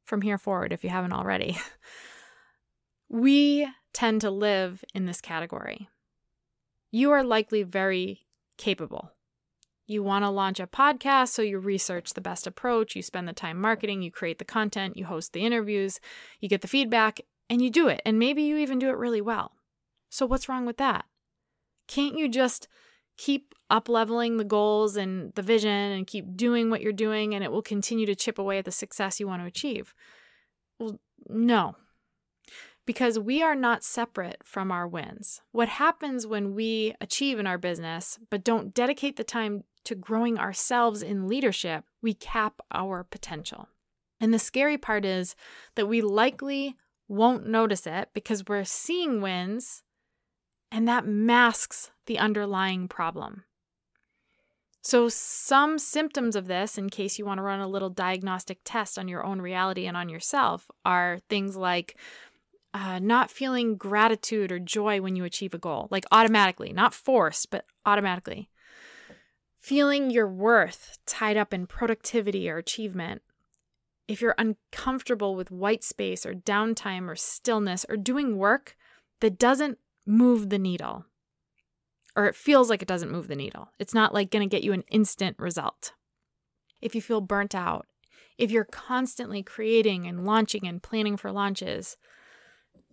from 0.06 0.22
here 0.22 0.38
forward 0.38 0.72
if 0.72 0.86
you 0.86 0.90
haven't 0.90 1.12
already. 1.12 1.58
we 3.10 3.68
tend 3.98 4.22
to 4.22 4.30
live 4.30 4.86
in 4.94 5.08
this 5.08 5.20
category. 5.20 5.90
You 6.92 7.10
are 7.10 7.24
likely 7.24 7.64
very 7.64 8.28
capable. 8.56 9.12
You 9.88 10.04
want 10.04 10.24
to 10.24 10.30
launch 10.30 10.60
a 10.60 10.68
podcast, 10.68 11.30
so 11.30 11.42
you 11.42 11.58
research 11.58 12.14
the 12.14 12.22
best 12.22 12.46
approach, 12.46 12.96
you 12.96 13.02
spend 13.02 13.28
the 13.28 13.34
time 13.34 13.60
marketing, 13.60 14.04
you 14.04 14.12
create 14.12 14.38
the 14.38 14.46
content, 14.46 14.98
you 14.98 15.06
host 15.06 15.34
the 15.34 15.44
interviews, 15.44 16.00
you 16.40 16.48
get 16.48 16.62
the 16.62 16.68
feedback, 16.68 17.22
and 17.50 17.60
you 17.60 17.72
do 17.72 17.88
it. 17.88 18.04
And 18.06 18.20
maybe 18.20 18.44
you 18.44 18.58
even 18.58 18.78
do 18.78 18.90
it 18.90 18.98
really 18.98 19.20
well. 19.20 19.54
So, 20.12 20.28
what's 20.28 20.48
wrong 20.48 20.68
with 20.68 20.78
that? 20.78 21.06
Can't 21.88 22.20
you 22.20 22.30
just 22.30 22.68
keep 23.18 23.56
up 23.72 23.90
leveling 23.90 24.38
the 24.38 24.44
goals 24.44 24.96
and 24.96 25.34
the 25.34 25.42
vision 25.42 25.72
and 25.72 26.06
keep 26.06 26.38
doing 26.38 26.70
what 26.70 26.82
you're 26.82 26.94
doing 26.94 27.34
and 27.34 27.44
it 27.44 27.52
will 27.52 27.64
continue 27.64 28.06
to 28.06 28.14
chip 28.14 28.38
away 28.38 28.60
at 28.60 28.66
the 28.66 28.72
success 28.72 29.20
you 29.20 29.28
want 29.28 29.42
to 29.42 29.48
achieve? 29.48 29.96
Well, 30.78 31.00
no, 31.28 31.78
because 32.88 33.20
we 33.20 33.44
are 33.44 33.54
not 33.54 33.84
separate 33.84 34.38
from 34.44 34.72
our 34.72 34.88
wins. 34.88 35.42
What 35.52 35.68
happens 35.68 36.26
when 36.26 36.56
we 36.56 36.96
achieve 37.00 37.38
in 37.38 37.46
our 37.46 37.60
business 37.60 38.18
but 38.32 38.46
don't 38.46 38.74
dedicate 38.74 39.18
the 39.18 39.24
time 39.24 39.66
to 39.84 39.94
growing 39.94 40.40
ourselves 40.40 41.04
in 41.04 41.28
leadership, 41.28 41.84
we 42.02 42.14
cap 42.14 42.62
our 42.72 43.04
potential. 43.04 43.68
And 44.20 44.34
the 44.34 44.40
scary 44.40 44.78
part 44.78 45.06
is 45.06 45.36
that 45.76 45.88
we 45.88 46.02
likely 46.02 46.76
won't 47.08 47.46
notice 47.46 47.86
it 47.86 48.10
because 48.14 48.44
we're 48.48 48.64
seeing 48.64 49.22
wins 49.22 49.84
and 50.72 50.88
that 50.88 51.06
masks 51.06 51.92
the 52.06 52.18
underlying 52.18 52.88
problem. 52.88 53.44
So, 54.88 55.10
some 55.10 55.80
symptoms 55.80 56.38
of 56.38 56.48
this, 56.48 56.78
in 56.78 56.90
case 56.90 57.20
you 57.20 57.26
want 57.26 57.40
to 57.40 57.44
run 57.44 57.60
a 57.60 57.68
little 57.68 57.90
diagnostic 57.90 58.60
test 58.64 58.98
on 58.98 59.10
your 59.10 59.22
own 59.26 59.42
reality 59.42 59.86
and 59.86 59.98
on 59.98 60.08
yourself, 60.08 60.72
are 60.86 61.20
things 61.28 61.58
like 61.58 61.98
uh, 62.74 63.00
not 63.00 63.32
feeling 63.32 63.76
gratitude 63.76 64.52
or 64.52 64.60
joy 64.60 65.02
when 65.02 65.16
you 65.16 65.24
achieve 65.24 65.54
a 65.54 65.58
goal, 65.58 65.88
like 65.90 66.06
automatically, 66.12 66.74
not 66.74 66.94
forced, 66.94 67.50
but 67.50 67.66
automatically. 67.86 68.50
Feeling 69.60 70.12
your 70.12 70.28
worth 70.28 70.98
tied 71.06 71.38
up 71.38 71.54
in 71.54 71.68
productivity 71.68 72.50
or 72.50 72.58
achievement. 72.58 73.22
if 74.08 74.22
you're 74.22 74.36
uncomfortable 74.38 75.36
with 75.36 75.52
white 75.52 75.84
space 75.84 76.26
or 76.26 76.34
downtime 76.34 77.10
or 77.10 77.16
stillness 77.16 77.86
or 77.90 77.98
doing 77.98 78.38
work 78.38 78.76
that 79.20 79.38
doesn't 79.38 79.78
move 80.06 80.50
the 80.50 80.60
needle, 80.60 81.06
or 82.16 82.26
it 82.26 82.36
feels 82.36 82.70
like 82.70 82.82
it 82.82 82.88
doesn't 82.88 83.12
move 83.12 83.28
the 83.28 83.36
needle, 83.36 83.70
it's 83.80 83.94
not 83.94 84.14
like 84.14 84.32
going 84.32 84.48
to 84.48 84.56
get 84.56 84.64
you 84.64 84.74
an 84.74 84.84
instant 84.90 85.38
result. 85.38 85.94
If 86.82 86.96
you 86.96 87.02
feel 87.02 87.22
burnt 87.22 87.54
out, 87.54 87.86
if 88.38 88.52
you're 88.52 88.66
constantly 88.66 89.44
creating 89.44 90.08
and 90.08 90.26
launching 90.26 90.68
and 90.68 90.82
planning 90.82 91.18
for 91.18 91.32
launches, 91.32 91.98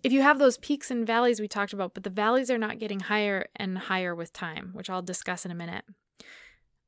if 0.05 0.13
you 0.13 0.21
have 0.21 0.39
those 0.39 0.59
peaks 0.59 0.91
and 0.91 1.07
valleys 1.07 1.41
we 1.41 1.49
talked 1.49 1.73
about, 1.73 1.95
but 1.95 2.05
the 2.05 2.11
valleys 2.11 2.51
are 2.51 2.59
not 2.59 2.79
getting 2.79 3.01
higher 3.01 3.47
and 3.57 3.79
higher 3.79 4.15
with 4.15 4.35
time, 4.35 4.71
which 4.75 4.91
I'll 4.91 5.03
discuss 5.03 5.47
in 5.47 5.51
a 5.51 5.55
minute. 5.57 5.85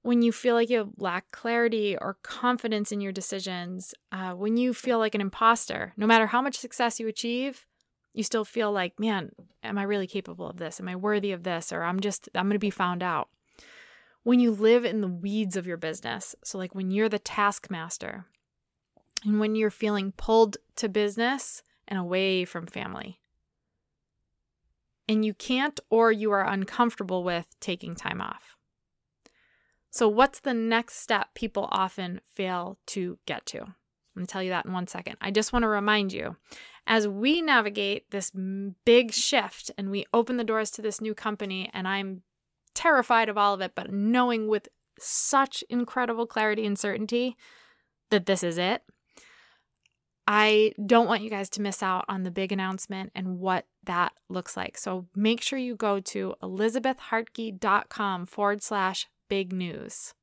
When 0.03 0.21
you 0.21 0.31
feel 0.31 0.55
like 0.55 0.69
you 0.69 0.93
lack 0.99 1.33
clarity 1.33 1.97
or 1.97 2.19
confidence 2.23 2.93
in 2.93 3.01
your 3.01 3.13
decisions, 3.13 3.95
uh, 4.13 4.33
when 4.33 4.59
you 4.59 4.75
feel 4.75 4.99
like 4.99 5.15
an 5.15 5.23
imposter, 5.23 5.95
no 5.97 6.07
matter 6.07 6.27
how 6.27 6.43
much 6.43 6.59
success 6.59 7.01
you 7.01 7.09
achieve, 7.09 7.65
you 8.13 8.23
still 8.23 8.45
feel 8.45 8.71
like, 8.71 9.01
man, 9.01 9.31
am 9.65 9.79
I 9.79 9.83
really 9.83 10.07
capable 10.07 10.49
of 10.49 10.59
this? 10.59 10.79
Am 10.79 10.89
I 10.89 10.95
worthy 10.95 11.33
of 11.33 11.43
this? 11.43 11.73
Or 11.73 11.83
I'm 11.83 12.01
just, 12.01 12.29
I'm 12.35 12.47
going 12.47 12.55
to 12.55 12.59
be 12.59 12.71
found 12.71 13.03
out. 13.03 13.31
When 14.25 14.41
you 14.41 14.51
live 14.51 14.85
in 14.85 15.01
the 15.01 15.09
weeds 15.09 15.57
of 15.57 15.67
your 15.67 15.77
business, 15.79 16.35
so 16.45 16.59
like 16.59 16.75
when 16.75 16.91
you're 16.91 17.09
the 17.09 17.19
taskmaster 17.19 18.27
and 19.25 19.41
when 19.41 19.55
you're 19.55 19.71
feeling 19.71 20.13
pulled 20.13 20.59
to 20.77 20.89
business 20.89 21.63
and 21.89 21.99
away 21.99 22.45
from 22.45 22.67
family. 22.67 23.21
And 25.09 25.25
you 25.25 25.35
can't 25.35 25.79
or 25.89 26.11
you 26.11 26.33
are 26.33 26.47
uncomfortable 26.47 27.23
with 27.23 27.47
taking 27.61 27.95
time 27.95 28.21
off. 28.21 28.57
So, 29.91 30.09
what's 30.09 30.41
the 30.41 30.53
next 30.53 30.97
step 30.97 31.35
people 31.35 31.69
often 31.71 32.21
fail 32.29 32.79
to 32.89 33.19
get 33.25 33.47
to? 33.47 33.63
I'm 33.63 33.75
going 34.15 34.27
to 34.27 34.33
tell 34.33 34.43
you 34.43 34.51
that 34.51 34.67
in 34.67 34.73
one 34.73 34.87
second. 34.87 35.17
I 35.21 35.31
just 35.31 35.53
want 35.53 35.63
to 35.63 35.69
remind 35.69 36.13
you 36.13 36.37
as 36.87 37.09
we 37.09 37.43
navigate 37.43 38.11
this 38.11 38.31
big 38.85 39.13
shift 39.13 39.71
and 39.77 39.91
we 39.91 40.07
open 40.13 40.37
the 40.37 40.45
doors 40.45 40.71
to 40.73 40.83
this 40.83 41.01
new 41.01 41.15
company, 41.15 41.71
and 41.73 41.89
I'm 41.89 42.23
terrified 42.75 43.29
of 43.29 43.37
all 43.37 43.55
of 43.55 43.61
it, 43.61 43.73
but 43.75 43.93
knowing 43.93 44.49
with 44.49 44.69
such 44.99 45.65
incredible 45.69 46.27
clarity 46.27 46.65
and 46.65 46.79
certainty 46.79 47.37
that 48.11 48.27
this 48.27 48.43
is 48.43 48.57
it, 48.57 48.83
I 50.27 50.73
don't 50.85 51.07
want 51.07 51.23
you 51.23 51.31
guys 51.31 51.49
to 51.51 51.63
miss 51.63 51.83
out 51.83 52.05
on 52.09 52.25
the 52.25 52.31
big 52.31 52.51
announcement 52.51 53.13
and 53.15 53.39
what 53.39 53.67
that 53.85 54.13
looks 54.29 54.57
like. 54.57 54.77
So 54.77 55.07
make 55.15 55.41
sure 55.41 55.59
you 55.59 55.77
go 55.77 56.01
to 56.01 56.35
elizabethhartke.com 56.43 58.27
forward 58.27 58.63
slash 58.63 59.07
big 59.29 59.53
news. 59.53 60.15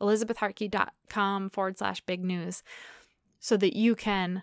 elizabethhartke.com 0.00 1.50
forward 1.50 1.78
slash 1.78 2.00
big 2.00 2.24
news 2.24 2.62
so 3.38 3.56
that 3.56 3.76
you 3.76 3.94
can 3.94 4.42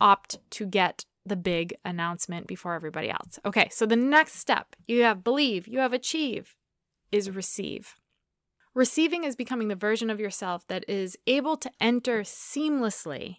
opt 0.00 0.38
to 0.50 0.66
get 0.66 1.04
the 1.24 1.36
big 1.36 1.74
announcement 1.84 2.46
before 2.46 2.74
everybody 2.74 3.10
else. 3.10 3.38
Okay, 3.44 3.68
so 3.70 3.86
the 3.86 3.96
next 3.96 4.36
step 4.36 4.74
you 4.88 5.02
have 5.02 5.22
believe, 5.22 5.68
you 5.68 5.78
have 5.78 5.92
achieve 5.92 6.56
is 7.12 7.30
receive. 7.30 7.94
Receiving 8.74 9.24
is 9.24 9.36
becoming 9.36 9.68
the 9.68 9.74
version 9.76 10.10
of 10.10 10.20
yourself 10.20 10.66
that 10.68 10.84
is 10.88 11.16
able 11.26 11.56
to 11.56 11.70
enter 11.80 12.22
seamlessly 12.22 13.38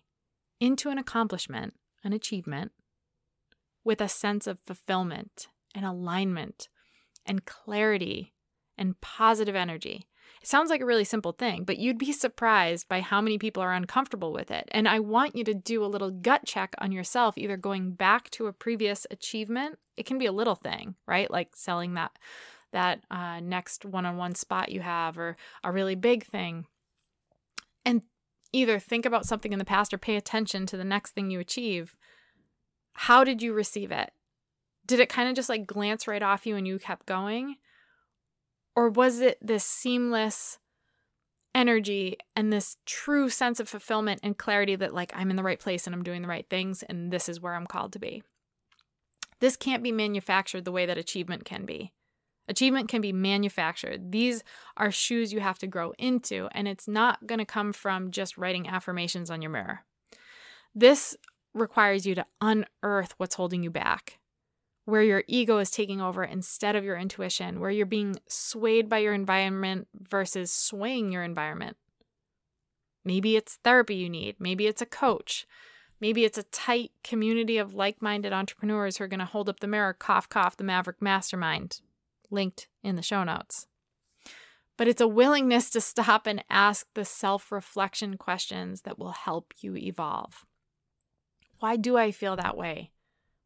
into 0.62 0.89
an 0.89 0.97
accomplishment, 0.97 1.74
an 2.04 2.13
achievement, 2.13 2.71
with 3.84 4.00
a 4.00 4.08
sense 4.08 4.47
of 4.47 4.60
fulfillment 4.60 5.47
and 5.76 5.84
alignment 5.84 6.69
and 7.26 7.45
clarity 7.45 8.34
and 8.78 9.02
positive 9.02 9.56
energy. 9.56 10.08
It 10.41 10.47
sounds 10.47 10.69
like 10.69 10.82
a 10.82 10.86
really 10.86 11.04
simple 11.04 11.34
thing, 11.34 11.63
but 11.63 11.78
you'd 11.78 11.97
be 11.97 12.12
surprised 12.13 12.88
by 12.88 13.02
how 13.02 13.21
many 13.21 13.38
people 13.38 13.62
are 13.62 13.74
uncomfortable 13.74 14.32
with 14.32 14.52
it. 14.52 14.69
And 14.71 14.88
I 14.88 15.00
want 15.00 15.36
you 15.36 15.43
to 15.45 15.54
do 15.54 15.84
a 15.84 15.88
little 15.88 16.12
gut 16.12 16.45
check 16.45 16.76
on 16.78 16.91
yourself, 16.91 17.38
either 17.38 17.58
going 17.58 17.91
back 17.91 18.30
to 18.32 18.47
a 18.47 18.54
previous 18.54 19.06
achievement. 19.10 19.80
It 19.97 20.06
can 20.06 20.19
be 20.19 20.28
a 20.28 20.32
little 20.32 20.56
thing, 20.56 20.95
right? 21.08 21.30
Like 21.30 21.56
selling 21.56 21.95
that 21.95 22.17
that 22.71 23.02
uh, 23.12 23.41
next 23.41 23.84
one-on-one 23.84 24.34
spot 24.34 24.71
you 24.71 24.80
have, 24.80 25.17
or 25.17 25.36
a 25.62 25.71
really 25.74 25.95
big 25.95 26.26
thing, 26.26 26.65
either 28.54 28.80
think 28.80 29.06
about 29.06 29.26
something 29.26 29.54
in 29.54 29.60
the 29.60 29.66
past 29.66 29.94
or 29.94 29.98
pay 29.98 30.16
attention 30.16 30.66
to 30.68 30.78
the 30.78 30.84
next 30.84 31.12
thing 31.12 31.30
you 31.30 31.40
achieve, 31.40 31.96
how 32.94 33.24
did 33.24 33.42
you 33.42 33.54
receive 33.54 33.92
it? 33.92 34.12
Did 34.86 35.00
it 35.00 35.10
kind 35.10 35.30
of 35.30 35.36
just 35.36 35.50
like 35.50 35.66
glance 35.68 36.08
right 36.08 36.22
off 36.22 36.46
you 36.46 36.56
and 36.56 36.68
you 36.68 36.80
kept 36.80 37.06
going? 37.06 37.56
Or 38.76 38.90
was 38.90 39.20
it 39.20 39.38
this 39.42 39.66
seamless 39.66 40.58
energy 41.54 42.18
and 42.36 42.52
this 42.52 42.78
true 42.86 43.30
sense 43.30 43.60
of 43.60 43.70
fulfillment 43.70 44.22
and 44.24 44.38
clarity 44.38 44.76
that, 44.76 44.94
like, 44.94 45.12
I'm 45.16 45.30
in 45.30 45.36
the 45.36 45.44
right 45.44 45.60
place 45.60 45.86
and 45.86 45.96
I'm 45.96 46.04
doing 46.04 46.22
the 46.22 46.28
right 46.28 46.48
things 46.50 46.84
and 46.84 47.12
this 47.12 47.28
is 47.28 47.42
where 47.42 47.56
I'm 47.56 47.68
called 47.68 47.94
to 47.94 48.00
be? 48.00 48.24
This 49.40 49.58
can't 49.58 49.84
be 49.84 49.92
manufactured 49.92 50.66
the 50.66 50.72
way 50.72 50.86
that 50.86 50.98
achievement 50.98 51.46
can 51.46 51.66
be. 51.66 51.92
Achievement 52.52 52.90
can 52.90 53.00
be 53.00 53.14
manufactured. 53.14 54.12
These 54.12 54.44
are 54.76 54.92
shoes 54.92 55.32
you 55.32 55.40
have 55.40 55.58
to 55.60 55.68
grow 55.68 55.94
into, 55.98 56.50
and 56.52 56.68
it's 56.68 56.86
not 56.86 57.26
going 57.26 57.40
to 57.40 57.46
come 57.46 57.72
from 57.72 58.12
just 58.12 58.38
writing 58.38 58.68
affirmations 58.68 59.32
on 59.32 59.42
your 59.42 59.52
mirror. 59.52 59.86
This 60.76 61.16
requires 61.54 62.06
you 62.06 62.14
to 62.16 62.26
unearth 62.42 63.14
what's 63.16 63.36
holding 63.36 63.64
you 63.64 63.72
back, 63.72 64.20
where 64.84 65.02
your 65.02 65.24
ego 65.28 65.60
is 65.60 65.72
taking 65.72 66.02
over 66.02 66.26
instead 66.26 66.76
of 66.76 66.84
your 66.84 66.98
intuition, 66.98 67.62
where 67.62 67.72
you're 67.72 67.86
being 67.86 68.18
swayed 68.28 68.90
by 68.90 68.98
your 68.98 69.14
environment 69.14 69.88
versus 69.98 70.52
swaying 70.52 71.10
your 71.10 71.24
environment. 71.24 71.78
Maybe 73.06 73.38
it's 73.38 73.60
therapy 73.64 73.96
you 73.96 74.10
need, 74.10 74.36
maybe 74.40 74.68
it's 74.68 74.82
a 74.82 74.86
coach. 74.86 75.48
Maybe 76.02 76.26
it's 76.26 76.40
a 76.40 76.44
tight 76.44 76.92
community 77.04 77.60
of 77.60 77.76
like 77.76 78.02
minded 78.02 78.34
entrepreneurs 78.34 78.98
who 78.98 79.04
are 79.04 79.08
going 79.08 79.20
to 79.20 79.26
hold 79.26 79.48
up 79.48 79.60
the 79.60 79.68
mirror, 79.68 79.94
cough, 79.94 80.28
cough, 80.28 80.58
the 80.58 80.64
Maverick 80.64 81.00
Mastermind 81.00 81.80
linked 82.32 82.67
in 82.84 82.96
the 82.96 83.02
show 83.02 83.24
notes. 83.24 83.67
But 84.78 84.88
it's 84.88 85.02
a 85.02 85.08
willingness 85.08 85.70
to 85.72 85.82
stop 85.82 86.26
and 86.26 86.44
ask 86.50 86.88
the 86.96 87.06
self 87.06 87.52
reflection 87.52 88.17
questions 88.17 88.82
that 88.82 88.98
will 88.98 89.12
help 89.12 89.54
you 89.62 89.76
evolve. 89.76 90.46
Why 91.60 91.76
do 91.76 91.98
I 91.98 92.12
feel 92.12 92.36
that 92.38 92.58
way? 92.58 92.91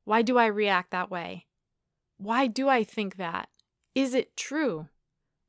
Why 0.05 0.21
do 0.21 0.37
I 0.37 0.45
react 0.45 0.91
that 0.91 1.11
way? 1.11 1.47
Why 2.17 2.47
do 2.47 2.69
I 2.69 2.83
think 2.83 3.17
that? 3.17 3.49
Is 3.93 4.13
it 4.13 4.37
true? 4.37 4.87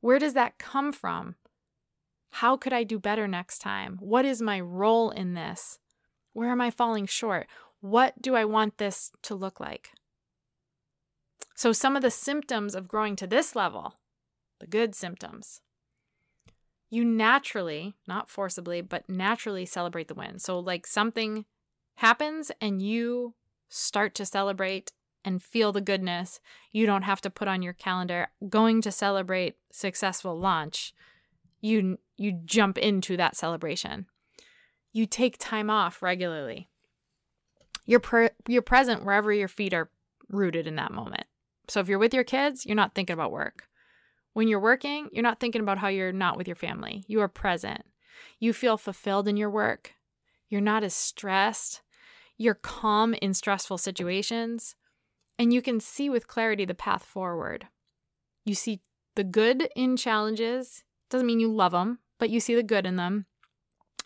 Where 0.01 0.19
does 0.19 0.33
that 0.33 0.57
come 0.57 0.91
from? 0.91 1.35
How 2.31 2.57
could 2.57 2.73
I 2.73 2.83
do 2.83 2.99
better 2.99 3.27
next 3.27 3.59
time? 3.59 3.97
What 3.99 4.25
is 4.25 4.41
my 4.41 4.59
role 4.59 5.09
in 5.11 5.33
this? 5.33 5.79
Where 6.33 6.49
am 6.49 6.61
I 6.61 6.69
falling 6.69 7.05
short? 7.05 7.47
What 7.79 8.21
do 8.21 8.35
I 8.35 8.45
want 8.45 8.77
this 8.77 9.11
to 9.23 9.35
look 9.35 9.59
like? 9.59 9.91
So, 11.57 11.71
some 11.71 11.95
of 11.95 12.03
the 12.03 12.11
symptoms 12.11 12.75
of 12.75 12.87
growing 12.87 13.15
to 13.15 13.25
this 13.25 13.55
level, 13.55 13.95
the 14.59 14.67
good 14.67 14.93
symptoms, 14.93 15.61
you 16.91 17.03
naturally, 17.03 17.95
not 18.07 18.29
forcibly, 18.29 18.81
but 18.81 19.09
naturally 19.09 19.65
celebrate 19.65 20.07
the 20.07 20.13
win. 20.13 20.37
So, 20.37 20.59
like 20.59 20.85
something 20.85 21.45
happens 21.95 22.51
and 22.61 22.79
you 22.79 23.33
start 23.69 24.13
to 24.15 24.25
celebrate 24.25 24.91
and 25.25 25.41
feel 25.41 25.71
the 25.71 25.81
goodness. 25.81 26.39
You 26.71 26.85
don't 26.85 27.01
have 27.01 27.21
to 27.21 27.31
put 27.31 27.47
on 27.47 27.63
your 27.63 27.73
calendar 27.73 28.27
going 28.47 28.79
to 28.83 28.91
celebrate 28.91 29.55
successful 29.71 30.39
launch. 30.39 30.93
You 31.59 31.97
you 32.17 32.33
jump 32.45 32.77
into 32.77 33.17
that 33.17 33.35
celebration. 33.35 34.05
You 34.93 35.07
take 35.07 35.39
time 35.39 35.71
off 35.71 36.03
regularly. 36.03 36.69
You're 37.83 37.99
pre- 37.99 38.29
you're 38.47 38.61
present 38.61 39.03
wherever 39.03 39.33
your 39.33 39.47
feet 39.47 39.73
are 39.73 39.89
rooted 40.29 40.67
in 40.67 40.75
that 40.75 40.93
moment. 40.93 41.25
So 41.67 41.79
if 41.79 41.87
you're 41.87 41.99
with 41.99 42.13
your 42.13 42.23
kids, 42.23 42.65
you're 42.65 42.75
not 42.75 42.95
thinking 42.95 43.13
about 43.13 43.31
work. 43.31 43.67
When 44.33 44.47
you're 44.47 44.59
working, 44.59 45.09
you're 45.11 45.23
not 45.23 45.39
thinking 45.39 45.61
about 45.61 45.79
how 45.79 45.87
you're 45.87 46.11
not 46.11 46.37
with 46.37 46.47
your 46.47 46.55
family. 46.55 47.03
You 47.07 47.21
are 47.21 47.27
present. 47.27 47.83
You 48.39 48.53
feel 48.53 48.77
fulfilled 48.77 49.27
in 49.27 49.37
your 49.37 49.49
work. 49.49 49.93
You're 50.49 50.61
not 50.61 50.83
as 50.83 50.93
stressed. 50.93 51.81
You're 52.37 52.53
calm 52.53 53.15
in 53.15 53.33
stressful 53.33 53.79
situations. 53.79 54.75
And 55.39 55.53
you 55.53 55.61
can 55.61 55.79
see 55.79 56.09
with 56.09 56.27
clarity 56.27 56.65
the 56.65 56.73
path 56.73 57.03
forward. 57.03 57.67
You 58.45 58.55
see 58.55 58.81
the 59.15 59.23
good 59.23 59.69
in 59.75 59.97
challenges. 59.97 60.83
Doesn't 61.09 61.27
mean 61.27 61.39
you 61.39 61.51
love 61.51 61.71
them, 61.71 61.99
but 62.19 62.29
you 62.29 62.39
see 62.39 62.55
the 62.55 62.63
good 62.63 62.85
in 62.85 62.95
them 62.95 63.25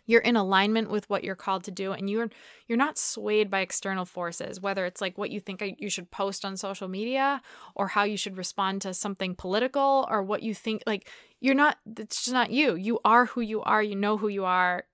you're 0.05 0.21
in 0.21 0.35
alignment 0.35 0.89
with 0.89 1.09
what 1.09 1.23
you're 1.23 1.35
called 1.35 1.63
to 1.63 1.71
do 1.71 1.91
and 1.91 2.09
you're 2.09 2.29
you're 2.67 2.77
not 2.77 2.97
swayed 2.97 3.49
by 3.49 3.59
external 3.59 4.05
forces 4.05 4.59
whether 4.59 4.85
it's 4.85 5.01
like 5.01 5.17
what 5.17 5.29
you 5.29 5.39
think 5.39 5.63
you 5.77 5.89
should 5.89 6.09
post 6.11 6.43
on 6.43 6.57
social 6.57 6.87
media 6.87 7.41
or 7.75 7.87
how 7.87 8.03
you 8.03 8.17
should 8.17 8.37
respond 8.37 8.81
to 8.81 8.93
something 8.93 9.35
political 9.35 10.07
or 10.09 10.23
what 10.23 10.43
you 10.43 10.53
think 10.53 10.81
like 10.85 11.07
you're 11.41 11.55
not 11.55 11.77
it's 11.97 12.23
just 12.23 12.33
not 12.33 12.51
you. 12.51 12.75
You 12.75 12.99
are 13.03 13.25
who 13.25 13.41
you 13.41 13.61
are. 13.63 13.83
You 13.83 13.95
know 13.95 14.15
who 14.15 14.29
you 14.29 14.45
are. 14.45 14.85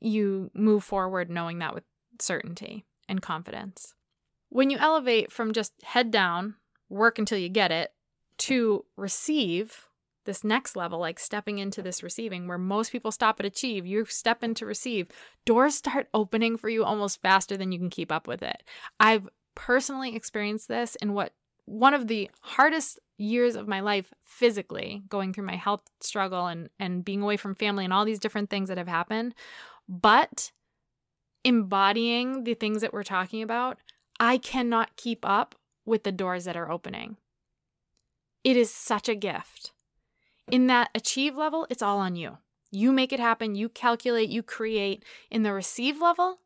You 0.00 0.50
move 0.54 0.84
forward 0.84 1.30
knowing 1.30 1.58
that 1.58 1.74
with 1.74 1.84
certainty 2.20 2.84
and 3.08 3.20
confidence. 3.20 3.94
When 4.50 4.70
you 4.70 4.78
elevate 4.78 5.32
from 5.32 5.52
just 5.52 5.72
head 5.82 6.10
down 6.10 6.54
work 6.90 7.18
until 7.18 7.38
you 7.38 7.48
get 7.48 7.72
it 7.72 7.92
to 8.36 8.84
receive 8.96 9.88
this 10.24 10.44
next 10.44 10.76
level, 10.76 10.98
like 10.98 11.18
stepping 11.18 11.58
into 11.58 11.82
this 11.82 12.02
receiving 12.02 12.46
where 12.46 12.58
most 12.58 12.92
people 12.92 13.12
stop 13.12 13.40
at 13.40 13.46
achieve, 13.46 13.86
you 13.86 14.04
step 14.04 14.42
into 14.42 14.66
receive, 14.66 15.08
doors 15.44 15.74
start 15.74 16.08
opening 16.14 16.56
for 16.56 16.68
you 16.68 16.84
almost 16.84 17.20
faster 17.22 17.56
than 17.56 17.72
you 17.72 17.78
can 17.78 17.90
keep 17.90 18.10
up 18.10 18.26
with 18.26 18.42
it. 18.42 18.62
I've 18.98 19.28
personally 19.54 20.14
experienced 20.16 20.68
this 20.68 20.96
in 20.96 21.12
what 21.14 21.32
one 21.66 21.94
of 21.94 22.08
the 22.08 22.30
hardest 22.40 22.98
years 23.16 23.54
of 23.54 23.68
my 23.68 23.80
life 23.80 24.12
physically, 24.22 25.02
going 25.08 25.32
through 25.32 25.46
my 25.46 25.56
health 25.56 25.82
struggle 26.00 26.46
and 26.46 26.68
and 26.78 27.04
being 27.04 27.22
away 27.22 27.36
from 27.36 27.54
family 27.54 27.84
and 27.84 27.92
all 27.92 28.04
these 28.04 28.18
different 28.18 28.50
things 28.50 28.68
that 28.68 28.78
have 28.78 28.88
happened, 28.88 29.34
but 29.88 30.50
embodying 31.44 32.44
the 32.44 32.54
things 32.54 32.80
that 32.80 32.92
we're 32.92 33.02
talking 33.02 33.42
about, 33.42 33.78
I 34.18 34.38
cannot 34.38 34.96
keep 34.96 35.20
up 35.24 35.54
with 35.84 36.02
the 36.02 36.12
doors 36.12 36.44
that 36.44 36.56
are 36.56 36.70
opening. 36.70 37.16
It 38.42 38.56
is 38.56 38.72
such 38.72 39.08
a 39.08 39.14
gift. 39.14 39.72
In 40.50 40.66
that 40.66 40.90
achieve 40.94 41.36
level, 41.36 41.66
it's 41.70 41.82
all 41.82 41.98
on 41.98 42.16
you. 42.16 42.38
You 42.70 42.92
make 42.92 43.12
it 43.12 43.20
happen, 43.20 43.54
you 43.54 43.68
calculate, 43.68 44.28
you 44.28 44.42
create. 44.42 45.04
In 45.30 45.42
the 45.42 45.52
receive 45.52 46.00
level, 46.00 46.40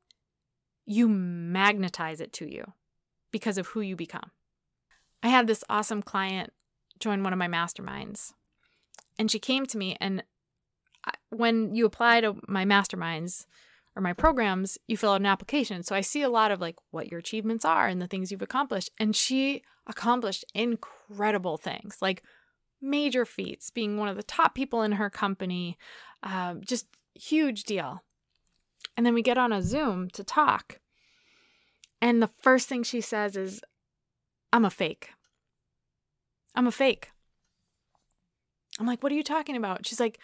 you 0.84 1.08
magnetize 1.08 2.20
it 2.20 2.32
to 2.34 2.52
you 2.52 2.72
because 3.30 3.58
of 3.58 3.68
who 3.68 3.80
you 3.80 3.96
become. 3.96 4.30
I 5.22 5.28
had 5.28 5.46
this 5.46 5.64
awesome 5.68 6.02
client 6.02 6.52
join 7.00 7.22
one 7.22 7.32
of 7.32 7.38
my 7.38 7.48
masterminds, 7.48 8.32
and 9.18 9.30
she 9.30 9.38
came 9.38 9.66
to 9.66 9.78
me. 9.78 9.96
And 10.00 10.22
when 11.30 11.74
you 11.74 11.86
apply 11.86 12.20
to 12.20 12.36
my 12.46 12.64
masterminds 12.64 13.46
or 13.96 14.02
my 14.02 14.12
programs, 14.12 14.78
you 14.86 14.96
fill 14.96 15.12
out 15.12 15.20
an 15.20 15.26
application. 15.26 15.82
So 15.82 15.94
I 15.96 16.02
see 16.02 16.22
a 16.22 16.28
lot 16.28 16.50
of 16.50 16.60
like 16.60 16.76
what 16.90 17.10
your 17.10 17.20
achievements 17.20 17.64
are 17.64 17.88
and 17.88 18.00
the 18.00 18.06
things 18.06 18.30
you've 18.30 18.42
accomplished. 18.42 18.90
And 18.98 19.16
she 19.16 19.62
accomplished 19.86 20.44
incredible 20.54 21.56
things 21.56 21.98
like 22.00 22.22
major 22.80 23.24
feats, 23.24 23.70
being 23.70 23.96
one 23.96 24.08
of 24.08 24.16
the 24.16 24.22
top 24.22 24.54
people 24.54 24.82
in 24.82 24.92
her 24.92 25.10
company, 25.10 25.76
uh, 26.22 26.54
just 26.54 26.86
huge 27.14 27.64
deal. 27.64 28.02
And 28.96 29.04
then 29.04 29.14
we 29.14 29.22
get 29.22 29.38
on 29.38 29.52
a 29.52 29.62
Zoom 29.62 30.10
to 30.10 30.24
talk. 30.24 30.80
And 32.00 32.22
the 32.22 32.28
first 32.28 32.68
thing 32.68 32.82
she 32.82 33.00
says 33.00 33.36
is, 33.36 33.60
I'm 34.52 34.64
a 34.64 34.70
fake. 34.70 35.10
I'm 36.54 36.66
a 36.66 36.72
fake. 36.72 37.10
I'm 38.78 38.86
like, 38.86 39.02
what 39.02 39.12
are 39.12 39.16
you 39.16 39.24
talking 39.24 39.56
about? 39.56 39.86
She's 39.86 40.00
like, 40.00 40.18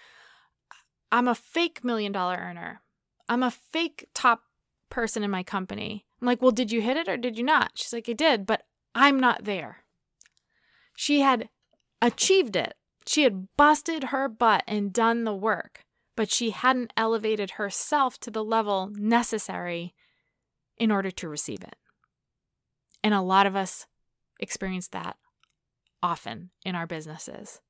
I'm 1.10 1.28
a 1.28 1.34
fake 1.34 1.84
million 1.84 2.12
dollar 2.12 2.36
earner. 2.36 2.80
I'm 3.28 3.42
a 3.42 3.50
fake 3.50 4.08
top 4.14 4.42
person 4.90 5.22
in 5.22 5.30
my 5.30 5.42
company. 5.42 6.04
I'm 6.20 6.26
like, 6.26 6.40
well, 6.40 6.50
did 6.50 6.70
you 6.72 6.80
hit 6.80 6.96
it 6.96 7.08
or 7.08 7.16
did 7.16 7.36
you 7.36 7.44
not? 7.44 7.72
She's 7.74 7.92
like, 7.92 8.08
I 8.08 8.12
did, 8.12 8.46
but 8.46 8.62
I'm 8.94 9.18
not 9.18 9.44
there. 9.44 9.84
She 10.96 11.20
had 11.20 11.48
achieved 12.06 12.56
it. 12.56 12.74
She 13.06 13.22
had 13.22 13.48
busted 13.56 14.04
her 14.04 14.28
butt 14.28 14.64
and 14.66 14.92
done 14.92 15.24
the 15.24 15.34
work, 15.34 15.84
but 16.16 16.30
she 16.30 16.50
hadn't 16.50 16.92
elevated 16.96 17.52
herself 17.52 18.18
to 18.20 18.30
the 18.30 18.44
level 18.44 18.90
necessary 18.94 19.94
in 20.78 20.90
order 20.90 21.10
to 21.10 21.28
receive 21.28 21.62
it. 21.62 21.76
And 23.02 23.12
a 23.12 23.20
lot 23.20 23.46
of 23.46 23.54
us 23.54 23.86
experience 24.40 24.88
that 24.88 25.16
often 26.02 26.50
in 26.64 26.74
our 26.74 26.86
businesses. 26.86 27.60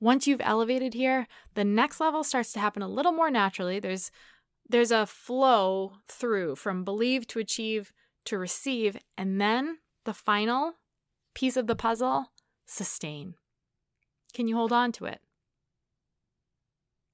Once 0.00 0.26
you've 0.26 0.40
elevated 0.42 0.94
here, 0.94 1.28
the 1.54 1.64
next 1.64 2.00
level 2.00 2.24
starts 2.24 2.52
to 2.52 2.60
happen 2.60 2.82
a 2.82 2.88
little 2.88 3.12
more 3.12 3.30
naturally. 3.30 3.78
There's 3.78 4.10
there's 4.68 4.90
a 4.90 5.06
flow 5.06 5.94
through 6.08 6.56
from 6.56 6.84
believe 6.84 7.26
to 7.28 7.38
achieve 7.38 7.92
to 8.24 8.38
receive, 8.38 8.96
and 9.16 9.40
then 9.40 9.78
the 10.04 10.14
final 10.14 10.74
piece 11.34 11.56
of 11.56 11.66
the 11.66 11.76
puzzle 11.76 12.31
sustain. 12.66 13.34
Can 14.32 14.48
you 14.48 14.56
hold 14.56 14.72
on 14.72 14.92
to 14.92 15.04
it? 15.06 15.20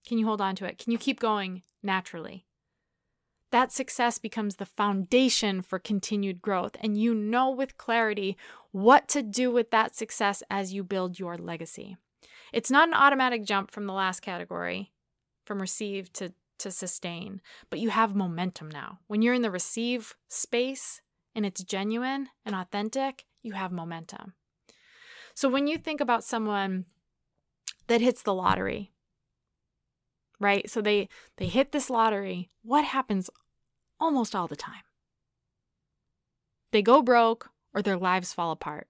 Can 0.06 0.18
you 0.18 0.26
hold 0.26 0.40
on 0.40 0.54
to 0.56 0.64
it? 0.64 0.78
Can 0.78 0.92
you 0.92 0.98
keep 0.98 1.20
going 1.20 1.62
naturally? 1.82 2.46
That 3.50 3.72
success 3.72 4.18
becomes 4.18 4.56
the 4.56 4.66
foundation 4.66 5.62
for 5.62 5.78
continued 5.78 6.42
growth, 6.42 6.76
and 6.80 6.98
you 6.98 7.14
know 7.14 7.50
with 7.50 7.78
clarity 7.78 8.36
what 8.72 9.08
to 9.08 9.22
do 9.22 9.50
with 9.50 9.70
that 9.70 9.94
success 9.94 10.42
as 10.50 10.74
you 10.74 10.84
build 10.84 11.18
your 11.18 11.38
legacy. 11.38 11.96
It's 12.52 12.70
not 12.70 12.88
an 12.88 12.94
automatic 12.94 13.44
jump 13.44 13.70
from 13.70 13.86
the 13.86 13.92
last 13.92 14.20
category, 14.20 14.92
from 15.44 15.60
receive 15.60 16.12
to, 16.14 16.32
to 16.58 16.70
sustain, 16.70 17.40
but 17.70 17.78
you 17.78 17.90
have 17.90 18.14
momentum 18.14 18.68
now. 18.68 19.00
When 19.06 19.22
you're 19.22 19.34
in 19.34 19.42
the 19.42 19.50
receive 19.50 20.14
space 20.28 21.00
and 21.34 21.46
it's 21.46 21.64
genuine 21.64 22.28
and 22.44 22.54
authentic, 22.54 23.24
you 23.42 23.52
have 23.52 23.72
momentum. 23.72 24.34
So 25.38 25.48
when 25.48 25.68
you 25.68 25.78
think 25.78 26.00
about 26.00 26.24
someone 26.24 26.84
that 27.86 28.00
hits 28.00 28.24
the 28.24 28.34
lottery, 28.34 28.90
right? 30.40 30.68
So 30.68 30.82
they 30.82 31.08
they 31.36 31.46
hit 31.46 31.70
this 31.70 31.88
lottery. 31.88 32.50
What 32.64 32.84
happens 32.84 33.30
almost 34.00 34.34
all 34.34 34.48
the 34.48 34.56
time? 34.56 34.82
They 36.72 36.82
go 36.82 37.02
broke 37.02 37.50
or 37.72 37.82
their 37.82 37.96
lives 37.96 38.32
fall 38.32 38.50
apart. 38.50 38.88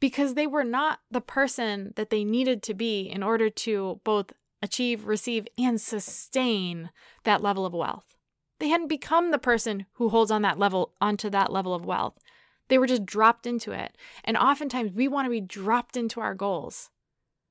Because 0.00 0.32
they 0.32 0.46
were 0.46 0.64
not 0.64 1.00
the 1.10 1.20
person 1.20 1.92
that 1.96 2.08
they 2.08 2.24
needed 2.24 2.62
to 2.62 2.72
be 2.72 3.02
in 3.02 3.22
order 3.22 3.50
to 3.50 4.00
both 4.04 4.32
achieve, 4.62 5.04
receive, 5.04 5.46
and 5.58 5.78
sustain 5.78 6.88
that 7.24 7.42
level 7.42 7.66
of 7.66 7.74
wealth. 7.74 8.16
They 8.58 8.68
hadn't 8.68 8.88
become 8.88 9.32
the 9.32 9.38
person 9.38 9.84
who 9.96 10.08
holds 10.08 10.30
on 10.30 10.40
that 10.40 10.58
level 10.58 10.94
onto 10.98 11.28
that 11.28 11.52
level 11.52 11.74
of 11.74 11.84
wealth. 11.84 12.18
They 12.68 12.78
were 12.78 12.86
just 12.86 13.04
dropped 13.04 13.46
into 13.46 13.72
it. 13.72 13.96
And 14.24 14.36
oftentimes 14.36 14.92
we 14.92 15.08
want 15.08 15.26
to 15.26 15.30
be 15.30 15.40
dropped 15.40 15.96
into 15.96 16.20
our 16.20 16.34
goals. 16.34 16.90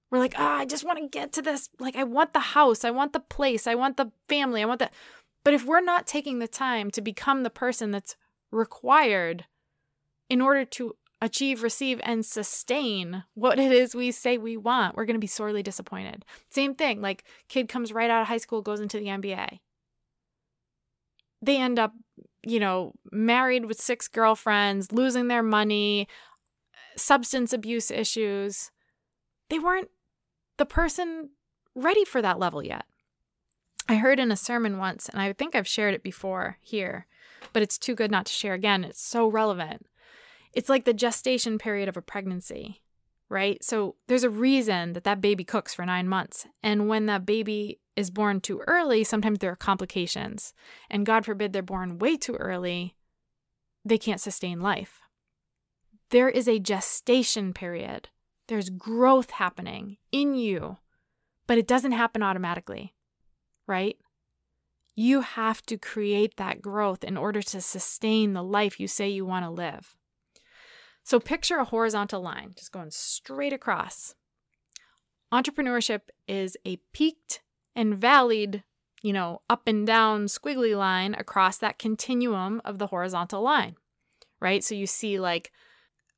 We're 0.10 0.20
like, 0.20 0.36
ah, 0.38 0.58
oh, 0.58 0.62
I 0.62 0.66
just 0.66 0.86
want 0.86 1.00
to 1.00 1.08
get 1.08 1.32
to 1.34 1.42
this. 1.42 1.70
Like, 1.80 1.96
I 1.96 2.04
want 2.04 2.34
the 2.34 2.40
house, 2.40 2.84
I 2.84 2.92
want 2.92 3.14
the 3.14 3.20
place, 3.20 3.66
I 3.66 3.74
want 3.74 3.98
the 3.98 4.12
family, 4.30 4.62
I 4.62 4.66
want 4.66 4.80
the. 4.80 4.92
But 5.44 5.56
if 5.56 5.66
we're 5.66 5.82
not 5.82 6.06
taking 6.06 6.38
the 6.40 6.48
time 6.48 6.92
to 6.92 7.02
become 7.02 7.42
the 7.42 7.50
person 7.50 7.92
that's 7.92 8.16
required 8.52 9.46
in 10.30 10.40
order 10.40 10.66
to 10.66 10.96
achieve, 11.20 11.64
receive, 11.64 12.00
and 12.04 12.26
sustain 12.26 13.24
what 13.34 13.58
it 13.58 13.72
is 13.72 13.96
we 13.96 14.12
say 14.12 14.38
we 14.38 14.56
want, 14.56 14.96
we're 14.96 15.06
going 15.06 15.16
to 15.16 15.20
be 15.20 15.26
sorely 15.26 15.64
disappointed. 15.64 16.26
Same 16.52 16.76
thing, 16.76 17.02
like, 17.02 17.24
kid 17.48 17.68
comes 17.68 17.92
right 17.92 18.10
out 18.10 18.22
of 18.22 18.28
high 18.28 18.38
school, 18.38 18.62
goes 18.62 18.80
into 18.80 19.00
the 19.00 19.08
NBA. 19.08 19.60
They 21.42 21.58
end 21.58 21.80
up, 21.80 21.94
you 22.44 22.60
know, 22.60 22.94
married 23.12 23.66
with 23.66 23.80
six 23.80 24.08
girlfriends, 24.08 24.92
losing 24.92 25.28
their 25.28 25.44
money, 25.44 26.08
substance 26.96 27.54
abuse 27.54 27.90
issues. 27.90 28.72
They 29.50 29.60
weren't 29.60 29.90
the 30.58 30.66
person 30.66 31.30
ready 31.76 32.06
for 32.06 32.22
that 32.22 32.40
level 32.40 32.64
yet. 32.64 32.86
I 33.88 33.96
heard 33.96 34.20
in 34.20 34.32
a 34.32 34.38
sermon 34.38 34.78
once, 34.78 35.10
and 35.10 35.22
I 35.22 35.34
think 35.34 35.56
I've 35.56 35.68
shared 35.68 35.94
it 35.94 36.04
before 36.04 36.58
here, 36.62 37.06
but 37.52 37.64
it's 37.64 37.78
too 37.78 37.96
good 37.96 38.12
not 38.12 38.26
to 38.28 38.34
share 38.34 38.54
again. 38.54 38.84
It's 38.84 39.02
so 39.02 39.28
relevant. 39.28 39.86
It's 40.54 40.70
like 40.70 40.86
the 40.86 40.94
gestation 40.94 41.58
period 41.58 41.90
of 41.90 41.98
a 41.98 42.02
pregnancy, 42.02 42.82
right? 43.34 43.62
So 43.64 43.96
there's 44.08 44.24
a 44.24 44.30
reason 44.30 44.94
that 44.94 45.04
that 45.06 45.20
baby 45.20 45.44
cooks 45.44 45.74
for 45.74 45.86
nine 45.86 46.08
months. 46.08 46.46
And 46.62 46.88
when 46.88 47.08
that 47.08 47.26
baby 47.26 47.80
is 47.96 48.12
born 48.12 48.40
too 48.40 48.62
early, 48.68 49.04
sometimes 49.04 49.40
there 49.40 49.52
are 49.52 49.58
complications. 49.58 50.54
And 50.90 51.06
God 51.06 51.26
forbid 51.26 51.52
they're 51.52 51.64
born 51.64 51.98
way 51.98 52.16
too 52.16 52.36
early, 52.36 52.96
they 53.84 53.98
can't 53.98 54.22
sustain 54.22 54.62
life. 54.62 55.00
There 56.12 56.30
is 56.30 56.48
a 56.48 56.60
gestation 56.60 57.54
period 57.54 58.10
there's 58.48 58.70
growth 58.70 59.32
happening 59.32 59.98
in 60.12 60.36
you, 60.36 60.78
but 61.48 61.58
it 61.58 61.68
doesn't 61.68 61.94
happen 61.94 62.22
automatically, 62.22 62.94
right? 63.68 63.98
You 64.96 65.22
have 65.22 65.64
to 65.64 65.78
create 65.78 66.38
that 66.38 66.62
growth 66.62 67.04
in 67.04 67.18
order 67.18 67.42
to 67.42 67.62
sustain 67.62 68.34
the 68.34 68.44
life 68.44 68.80
you 68.80 68.88
say 68.88 69.10
you 69.10 69.26
want 69.26 69.46
to 69.46 69.50
live. 69.50 69.96
So 71.04 71.20
picture 71.20 71.58
a 71.58 71.66
horizontal 71.66 72.22
line 72.22 72.54
just 72.56 72.72
going 72.72 72.92
straight 72.92 73.54
across. 73.54 74.16
Entrepreneurship 75.34 76.02
is 76.28 76.56
a 76.66 76.78
peaked 76.94 77.42
and 77.76 77.96
valleyed, 77.96 78.64
you 79.02 79.12
know, 79.12 79.42
up 79.50 79.68
and 79.68 79.86
down 79.86 80.26
squiggly 80.26 80.78
line 80.78 81.14
across 81.16 81.58
that 81.58 81.80
continuum 81.80 82.62
of 82.64 82.78
the 82.78 82.88
horizontal 82.88 83.42
line, 83.42 83.76
right? 84.40 84.64
So 84.64 84.76
you 84.76 84.88
see 84.88 85.20
like 85.20 85.52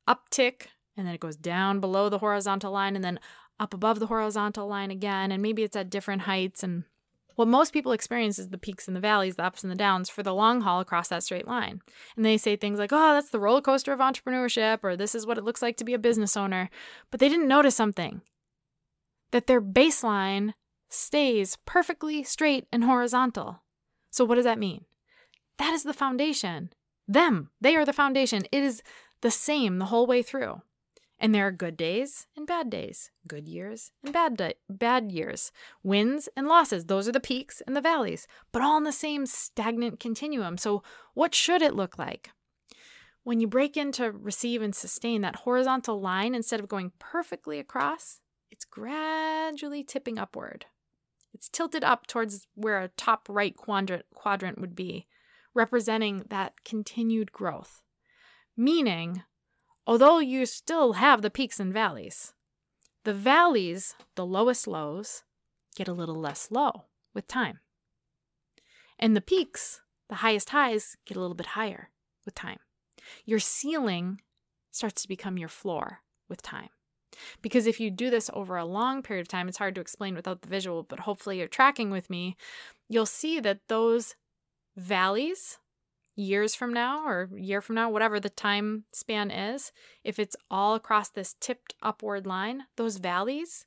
uptick 0.08 0.68
and 0.96 1.08
then 1.08 1.16
it 1.16 1.20
goes 1.20 1.36
down 1.36 1.80
below 1.80 2.10
the 2.10 2.20
horizontal 2.20 2.72
line 2.72 2.96
and 2.96 3.04
then 3.04 3.20
up 3.60 3.74
above 3.74 4.00
the 4.00 4.08
horizontal 4.08 4.68
line 4.68 4.92
again 4.92 5.32
and 5.32 5.42
maybe 5.42 5.64
it's 5.64 5.76
at 5.76 5.90
different 5.90 6.24
heights 6.24 6.62
and 6.62 6.84
what 7.36 7.48
most 7.48 7.74
people 7.74 7.92
experience 7.92 8.40
is 8.40 8.50
the 8.50 8.58
peaks 8.58 8.88
and 8.88 8.96
the 8.96 9.02
valleys, 9.02 9.36
the 9.36 9.44
ups 9.44 9.64
and 9.64 9.72
the 9.72 9.76
downs 9.76 10.10
for 10.10 10.24
the 10.24 10.34
long 10.34 10.62
haul 10.62 10.80
across 10.80 11.10
that 11.10 11.24
straight 11.24 11.48
line. 11.48 11.82
And 12.16 12.26
they 12.26 12.38
say 12.38 12.56
things 12.56 12.80
like, 12.80 12.92
oh, 12.94 13.14
that's 13.14 13.30
the 13.30 13.40
roller 13.40 13.62
coaster 13.62 13.94
of 13.94 14.00
entrepreneurship, 14.00 14.80
or 14.84 14.96
this 14.96 15.16
is 15.16 15.26
what 15.26 15.38
it 15.38 15.44
looks 15.44 15.62
like 15.62 15.78
to 15.78 15.86
be 15.86 15.94
a 15.94 16.00
business 16.00 16.38
owner. 16.38 16.70
But 17.12 17.20
they 17.20 17.30
didn't 17.30 17.48
notice 17.48 17.76
something 17.76 18.22
that 19.32 19.48
their 19.48 19.62
baseline 19.62 20.54
stays 20.90 21.58
perfectly 21.66 22.24
straight 22.24 22.68
and 22.72 22.84
horizontal. 22.84 23.62
So, 24.12 24.24
what 24.24 24.36
does 24.36 24.46
that 24.46 24.60
mean? 24.60 24.86
That 25.58 25.74
is 25.74 25.84
the 25.84 25.94
foundation. 25.94 26.72
Them, 27.08 27.50
they 27.62 27.76
are 27.76 27.86
the 27.86 27.94
foundation. 27.94 28.46
It 28.52 28.64
is 28.64 28.82
the 29.22 29.32
same 29.32 29.78
the 29.78 29.86
whole 29.86 30.08
way 30.08 30.22
through. 30.22 30.62
And 31.20 31.34
there 31.34 31.48
are 31.48 31.52
good 31.52 31.78
days 31.78 32.28
and 32.36 32.46
bad 32.46 32.70
days, 32.70 33.10
good 33.28 33.48
years 33.48 33.92
and 34.04 34.12
bad 34.12 34.36
di- 34.36 34.56
bad 34.70 35.12
years, 35.12 35.52
wins 35.82 36.28
and 36.36 36.48
losses. 36.48 36.86
Those 36.86 37.08
are 37.08 37.14
the 37.14 37.20
peaks 37.22 37.62
and 37.66 37.76
the 37.76 37.82
valleys, 37.82 38.28
but 38.52 38.62
all 38.62 38.78
in 38.78 38.84
the 38.84 38.92
same 38.92 39.26
stagnant 39.26 40.00
continuum. 40.00 40.58
So, 40.58 40.84
what 41.14 41.34
should 41.34 41.62
it 41.62 41.76
look 41.76 41.98
like? 41.98 42.32
When 43.24 43.40
you 43.40 43.48
break 43.48 43.76
into 43.78 44.12
receive 44.12 44.62
and 44.62 44.76
sustain, 44.76 45.22
that 45.22 45.38
horizontal 45.38 46.00
line, 46.00 46.36
instead 46.36 46.60
of 46.60 46.68
going 46.68 46.92
perfectly 47.00 47.60
across, 47.60 48.20
it's 48.52 48.66
gradually 48.66 49.84
tipping 49.84 50.20
upward. 50.20 50.66
It's 51.34 51.50
tilted 51.50 51.84
up 51.84 52.08
towards 52.08 52.48
where 52.56 52.82
a 52.82 52.90
top 52.90 53.28
right 53.28 53.56
quadrant, 53.56 54.06
quadrant 54.14 54.60
would 54.62 54.76
be, 54.76 55.08
representing 55.54 56.26
that 56.30 56.64
continued 56.64 57.32
growth. 57.32 57.82
Meaning, 58.56 59.24
although 59.88 60.20
you 60.20 60.46
still 60.46 60.94
have 60.94 61.22
the 61.22 61.30
peaks 61.30 61.60
and 61.60 61.74
valleys, 61.74 62.34
the 63.04 63.14
valleys, 63.14 63.96
the 64.16 64.26
lowest 64.26 64.68
lows, 64.68 65.24
get 65.76 65.88
a 65.88 65.94
little 65.94 66.16
less 66.16 66.50
low 66.52 66.86
with 67.14 67.28
time. 67.28 67.60
And 68.98 69.16
the 69.16 69.22
peaks, 69.22 69.82
the 70.10 70.16
highest 70.16 70.50
highs, 70.50 70.96
get 71.06 71.18
a 71.18 71.20
little 71.20 71.36
bit 71.36 71.48
higher 71.48 71.90
with 72.26 72.36
time. 72.36 72.60
Your 73.26 73.40
ceiling 73.40 74.22
starts 74.72 75.02
to 75.04 75.08
become 75.08 75.38
your 75.38 75.50
floor 75.50 76.00
with 76.28 76.42
time. 76.42 76.70
Because 77.42 77.68
if 77.68 77.80
you 77.80 77.92
do 77.92 78.10
this 78.10 78.30
over 78.34 78.58
a 78.58 78.66
long 78.66 79.02
period 79.02 79.22
of 79.22 79.28
time, 79.28 79.48
it's 79.48 79.58
hard 79.58 79.76
to 79.76 79.82
explain 79.82 80.16
without 80.16 80.42
the 80.42 80.50
visual, 80.50 80.84
but 80.84 81.02
hopefully 81.02 81.40
you're 81.40 81.48
tracking 81.48 81.90
with 81.90 82.10
me, 82.10 82.36
you'll 82.90 83.06
see 83.06 83.40
that 83.40 83.60
those 83.68 84.16
valleys, 84.76 85.60
years 86.16 86.56
from 86.56 86.74
now 86.74 87.06
or 87.06 87.30
year 87.36 87.62
from 87.62 87.76
now, 87.76 87.90
whatever 87.90 88.20
the 88.20 88.30
time 88.30 88.86
span 88.94 89.32
is, 89.32 89.72
if 90.04 90.18
it's 90.18 90.36
all 90.50 90.76
across 90.76 91.10
this 91.10 91.36
tipped 91.40 91.76
upward 91.82 92.26
line, 92.26 92.64
those 92.78 92.98
valleys, 92.98 93.66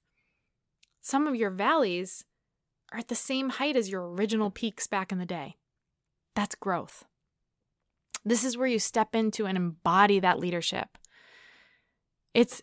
some 1.00 1.26
of 1.26 1.36
your 1.36 1.50
valleys 1.50 2.24
are 2.92 2.98
at 2.98 3.08
the 3.08 3.14
same 3.14 3.50
height 3.50 3.76
as 3.76 3.90
your 3.90 4.08
original 4.10 4.50
peaks 4.50 4.86
back 4.86 5.12
in 5.12 5.18
the 5.18 5.26
day. 5.26 5.56
That's 6.34 6.54
growth. 6.54 7.04
This 8.24 8.44
is 8.44 8.56
where 8.56 8.66
you 8.66 8.78
step 8.78 9.14
into 9.14 9.46
and 9.46 9.56
embody 9.56 10.20
that 10.20 10.38
leadership. 10.38 10.98
It's 12.34 12.62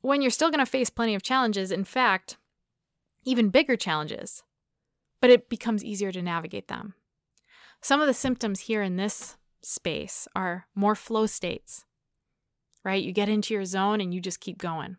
when 0.00 0.22
you're 0.22 0.30
still 0.30 0.50
going 0.50 0.64
to 0.64 0.66
face 0.66 0.90
plenty 0.90 1.14
of 1.14 1.22
challenges, 1.22 1.72
in 1.72 1.84
fact, 1.84 2.36
even 3.24 3.48
bigger 3.48 3.76
challenges, 3.76 4.42
but 5.20 5.30
it 5.30 5.48
becomes 5.48 5.84
easier 5.84 6.12
to 6.12 6.22
navigate 6.22 6.68
them. 6.68 6.94
Some 7.84 8.00
of 8.00 8.06
the 8.06 8.14
symptoms 8.14 8.60
here 8.60 8.82
in 8.82 8.96
this 8.96 9.36
space 9.62 10.26
are 10.34 10.66
more 10.74 10.94
flow 10.94 11.26
states, 11.26 11.84
right? 12.82 13.02
You 13.02 13.12
get 13.12 13.28
into 13.28 13.52
your 13.52 13.66
zone 13.66 14.00
and 14.00 14.14
you 14.14 14.22
just 14.22 14.40
keep 14.40 14.56
going. 14.56 14.96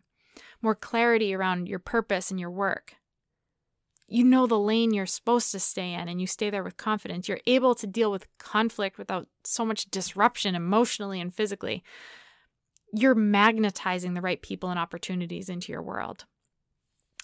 More 0.62 0.76
clarity 0.76 1.34
around 1.34 1.68
your 1.68 1.80
purpose 1.80 2.30
and 2.30 2.38
your 2.38 2.52
work. 2.52 2.94
You 4.06 4.22
know 4.22 4.46
the 4.46 4.56
lane 4.56 4.94
you're 4.94 5.04
supposed 5.04 5.50
to 5.50 5.58
stay 5.58 5.94
in 5.94 6.08
and 6.08 6.20
you 6.20 6.28
stay 6.28 6.48
there 6.48 6.62
with 6.62 6.76
confidence. 6.76 7.28
You're 7.28 7.40
able 7.44 7.74
to 7.74 7.88
deal 7.88 8.12
with 8.12 8.28
conflict 8.38 8.98
without 8.98 9.26
so 9.42 9.64
much 9.64 9.90
disruption 9.90 10.54
emotionally 10.54 11.20
and 11.20 11.34
physically 11.34 11.82
you're 12.92 13.14
magnetizing 13.14 14.14
the 14.14 14.20
right 14.20 14.40
people 14.40 14.70
and 14.70 14.78
opportunities 14.78 15.48
into 15.48 15.72
your 15.72 15.82
world. 15.82 16.24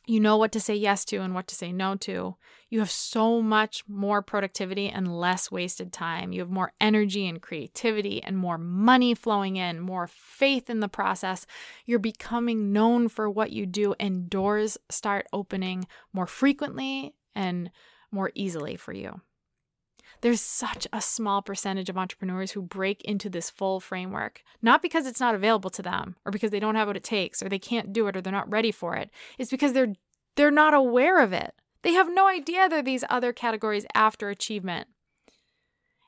You 0.07 0.19
know 0.19 0.37
what 0.37 0.51
to 0.53 0.61
say 0.61 0.75
yes 0.75 1.05
to 1.07 1.19
and 1.19 1.33
what 1.33 1.47
to 1.49 1.55
say 1.55 1.73
no 1.73 1.95
to. 1.97 2.35
You 2.69 2.81
have 2.81 2.91
so 2.91 3.41
much 3.41 3.85
more 3.87 4.21
productivity 4.21 4.89
and 4.89 5.17
less 5.17 5.51
wasted 5.51 5.93
time. 5.93 6.33
You 6.33 6.41
have 6.41 6.51
more 6.51 6.73
energy 6.81 7.29
and 7.29 7.41
creativity 7.41 8.21
and 8.23 8.37
more 8.37 8.59
money 8.59 9.15
flowing 9.15 9.57
in, 9.57 9.79
more 9.79 10.09
faith 10.09 10.69
in 10.69 10.81
the 10.81 10.89
process. 10.89 11.47
You're 11.87 12.01
becoming 12.01 12.73
known 12.73 13.09
for 13.09 13.31
what 13.31 13.53
you 13.53 13.65
do, 13.65 13.95
and 14.01 14.29
doors 14.29 14.77
start 14.91 15.27
opening 15.33 15.87
more 16.13 16.27
frequently 16.27 17.15
and 17.35 17.71
more 18.11 18.33
easily 18.35 18.77
for 18.77 18.93
you. 18.93 19.21
There's 20.23 20.41
such 20.41 20.87
a 20.93 21.01
small 21.01 21.43
percentage 21.43 21.89
of 21.89 21.99
entrepreneurs 21.99 22.53
who 22.53 22.63
break 22.63 23.03
into 23.03 23.29
this 23.29 23.51
full 23.51 23.81
framework, 23.81 24.43
not 24.63 24.81
because 24.81 25.05
it's 25.05 25.21
not 25.21 25.35
available 25.35 25.71
to 25.71 25.83
them 25.83 26.17
or 26.25 26.31
because 26.31 26.53
they 26.53 26.61
don't 26.61 26.77
have 26.77 26.87
what 26.87 26.97
it 26.97 27.05
takes 27.05 27.43
or 27.43 27.49
they 27.49 27.59
can't 27.59 27.93
do 27.93 28.07
it 28.07 28.17
or 28.17 28.21
they're 28.21 28.33
not 28.33 28.51
ready 28.51 28.71
for 28.71 28.95
it. 28.95 29.11
It's 29.37 29.51
because 29.51 29.73
they're 29.73 29.95
they're 30.37 30.51
not 30.51 30.75
aware 30.75 31.21
of 31.21 31.33
it. 31.33 31.55
They 31.83 31.93
have 31.93 32.09
no 32.09 32.29
idea 32.29 32.69
there 32.69 32.79
are 32.79 32.83
these 32.83 33.05
other 33.11 33.33
categories 33.33 33.85
after 33.95 34.31
achievement. 34.31 34.89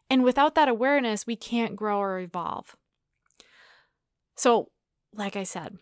And 0.09 0.23
without 0.23 0.55
that 0.55 0.69
awareness, 0.69 1.27
we 1.27 1.37
can't 1.37 1.77
grow 1.77 1.99
or 1.99 2.21
evolve. 2.21 2.77
So, 4.37 4.71
like 5.13 5.37
I 5.37 5.43
said, 5.43 5.77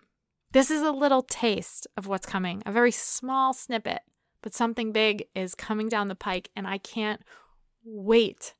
this 0.53 0.71
is 0.71 0.83
a 0.83 0.91
little 0.91 1.23
taste 1.23 1.87
of 1.97 2.07
what's 2.07 2.27
coming, 2.27 2.63
a 2.65 2.73
very 2.73 2.91
small 2.91 3.53
snippet, 3.53 4.01
but 4.43 4.55
something 4.55 4.91
big 4.91 5.27
is 5.35 5.55
coming 5.55 5.89
down 5.89 6.09
the 6.09 6.15
pike, 6.15 6.51
and 6.57 6.67
I 6.67 6.79
can't 6.79 7.23
wait 7.85 8.55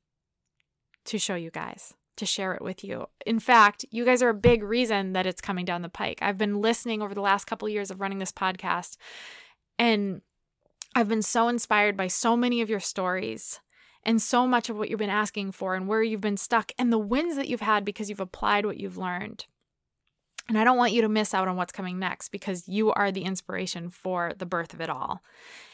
to 1.05 1.17
show 1.17 1.35
you 1.35 1.51
guys, 1.51 1.93
to 2.17 2.25
share 2.25 2.53
it 2.53 2.61
with 2.61 2.83
you. 2.83 3.07
In 3.25 3.39
fact, 3.39 3.85
you 3.91 4.05
guys 4.05 4.21
are 4.21 4.29
a 4.29 4.33
big 4.33 4.63
reason 4.63 5.13
that 5.13 5.25
it's 5.25 5.41
coming 5.41 5.65
down 5.65 5.81
the 5.81 5.89
pike. 5.89 6.19
I've 6.21 6.37
been 6.37 6.61
listening 6.61 7.01
over 7.01 7.13
the 7.13 7.21
last 7.21 7.45
couple 7.45 7.67
of 7.67 7.73
years 7.73 7.91
of 7.91 8.01
running 8.01 8.19
this 8.19 8.31
podcast, 8.31 8.97
and 9.77 10.21
I've 10.95 11.09
been 11.09 11.21
so 11.21 11.47
inspired 11.47 11.97
by 11.97 12.07
so 12.07 12.37
many 12.37 12.61
of 12.61 12.69
your 12.69 12.79
stories 12.79 13.59
and 14.03 14.21
so 14.21 14.45
much 14.47 14.69
of 14.69 14.77
what 14.77 14.89
you've 14.89 14.99
been 14.99 15.09
asking 15.09 15.53
for 15.53 15.75
and 15.75 15.87
where 15.87 16.03
you've 16.03 16.21
been 16.21 16.37
stuck 16.37 16.71
and 16.77 16.91
the 16.91 16.97
wins 16.97 17.35
that 17.35 17.47
you've 17.47 17.61
had 17.61 17.85
because 17.85 18.09
you've 18.09 18.19
applied 18.19 18.65
what 18.65 18.77
you've 18.77 18.97
learned. 18.97 19.45
And 20.49 20.57
I 20.57 20.63
don't 20.65 20.77
want 20.77 20.91
you 20.91 21.01
to 21.01 21.09
miss 21.09 21.33
out 21.33 21.47
on 21.47 21.55
what's 21.55 21.71
coming 21.71 21.99
next 21.99 22.29
because 22.29 22.67
you 22.67 22.91
are 22.91 23.11
the 23.11 23.23
inspiration 23.23 23.89
for 23.89 24.33
the 24.37 24.45
birth 24.45 24.73
of 24.73 24.81
it 24.81 24.89
all. 24.89 25.23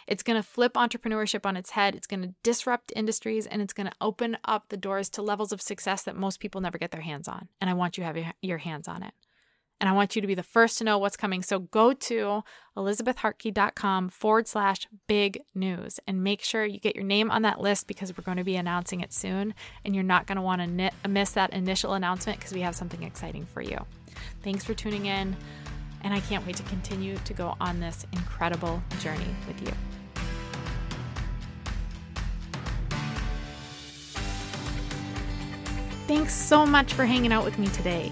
It's 0.08 0.24
going 0.24 0.38
to 0.38 0.48
flip 0.48 0.74
entrepreneurship 0.74 1.46
on 1.46 1.58
its 1.58 1.72
head. 1.72 1.96
It's 1.96 2.08
going 2.08 2.22
to 2.22 2.34
disrupt 2.44 2.94
industries 2.96 3.48
and 3.48 3.62
it's 3.62 3.74
going 3.74 3.88
to 3.88 3.96
open 4.00 4.38
up 4.46 4.66
the 4.70 4.78
doors 4.78 5.10
to 5.12 5.22
levels 5.22 5.52
of 5.52 5.62
success 5.62 6.04
that 6.04 6.16
most 6.16 6.40
people 6.40 6.62
never 6.62 6.78
get 6.78 6.92
their 6.92 7.02
hands 7.02 7.28
on. 7.28 7.48
And 7.60 7.70
I 7.70 7.74
want 7.74 7.98
you 7.98 8.04
to 8.04 8.14
have 8.14 8.34
your 8.42 8.60
hands 8.60 8.88
on 8.88 9.02
it. 9.02 9.14
And 9.80 9.88
I 9.88 9.94
want 9.94 10.16
you 10.16 10.22
to 10.22 10.28
be 10.28 10.36
the 10.36 10.44
first 10.44 10.78
to 10.80 10.84
know 10.84 10.98
what's 10.98 11.16
coming. 11.16 11.42
So 11.42 11.60
go 11.60 11.94
to 11.94 12.44
elizabethhartke.com 12.76 14.10
forward 14.10 14.48
slash 14.48 14.88
big 15.08 15.42
news 15.56 16.00
and 16.06 16.24
make 16.24 16.42
sure 16.42 16.66
you 16.66 16.80
get 16.80 16.96
your 16.96 17.06
name 17.06 17.32
on 17.32 17.44
that 17.44 17.62
list 17.62 17.88
because 17.88 18.16
we're 18.18 18.24
going 18.24 18.38
to 18.38 18.44
be 18.44 18.58
announcing 18.58 19.00
it 19.00 19.14
soon. 19.14 19.54
And 19.86 19.96
you're 19.96 20.04
not 20.04 20.28
going 20.28 20.36
to 20.36 20.42
want 20.42 20.62
to 20.62 20.92
miss 21.08 21.32
that 21.32 21.54
initial 21.54 21.94
announcement 21.94 22.40
because 22.40 22.52
we 22.54 22.62
have 22.62 22.76
something 22.76 23.04
exciting 23.04 23.46
for 23.46 23.62
you. 23.62 23.78
Thanks 24.44 24.66
for 24.66 24.74
tuning 24.74 25.06
in, 25.06 25.36
and 26.02 26.14
I 26.14 26.20
can't 26.22 26.46
wait 26.46 26.58
to 26.58 26.64
continue 26.64 27.16
to 27.18 27.34
go 27.34 27.56
on 27.62 27.80
this 27.80 28.06
incredible 28.12 28.82
journey 29.00 29.34
with 29.48 29.62
you. 29.62 29.74
Thanks 36.08 36.34
so 36.34 36.66
much 36.66 36.94
for 36.94 37.06
hanging 37.06 37.32
out 37.32 37.46
with 37.46 37.60
me 37.60 37.68
today. 37.68 38.12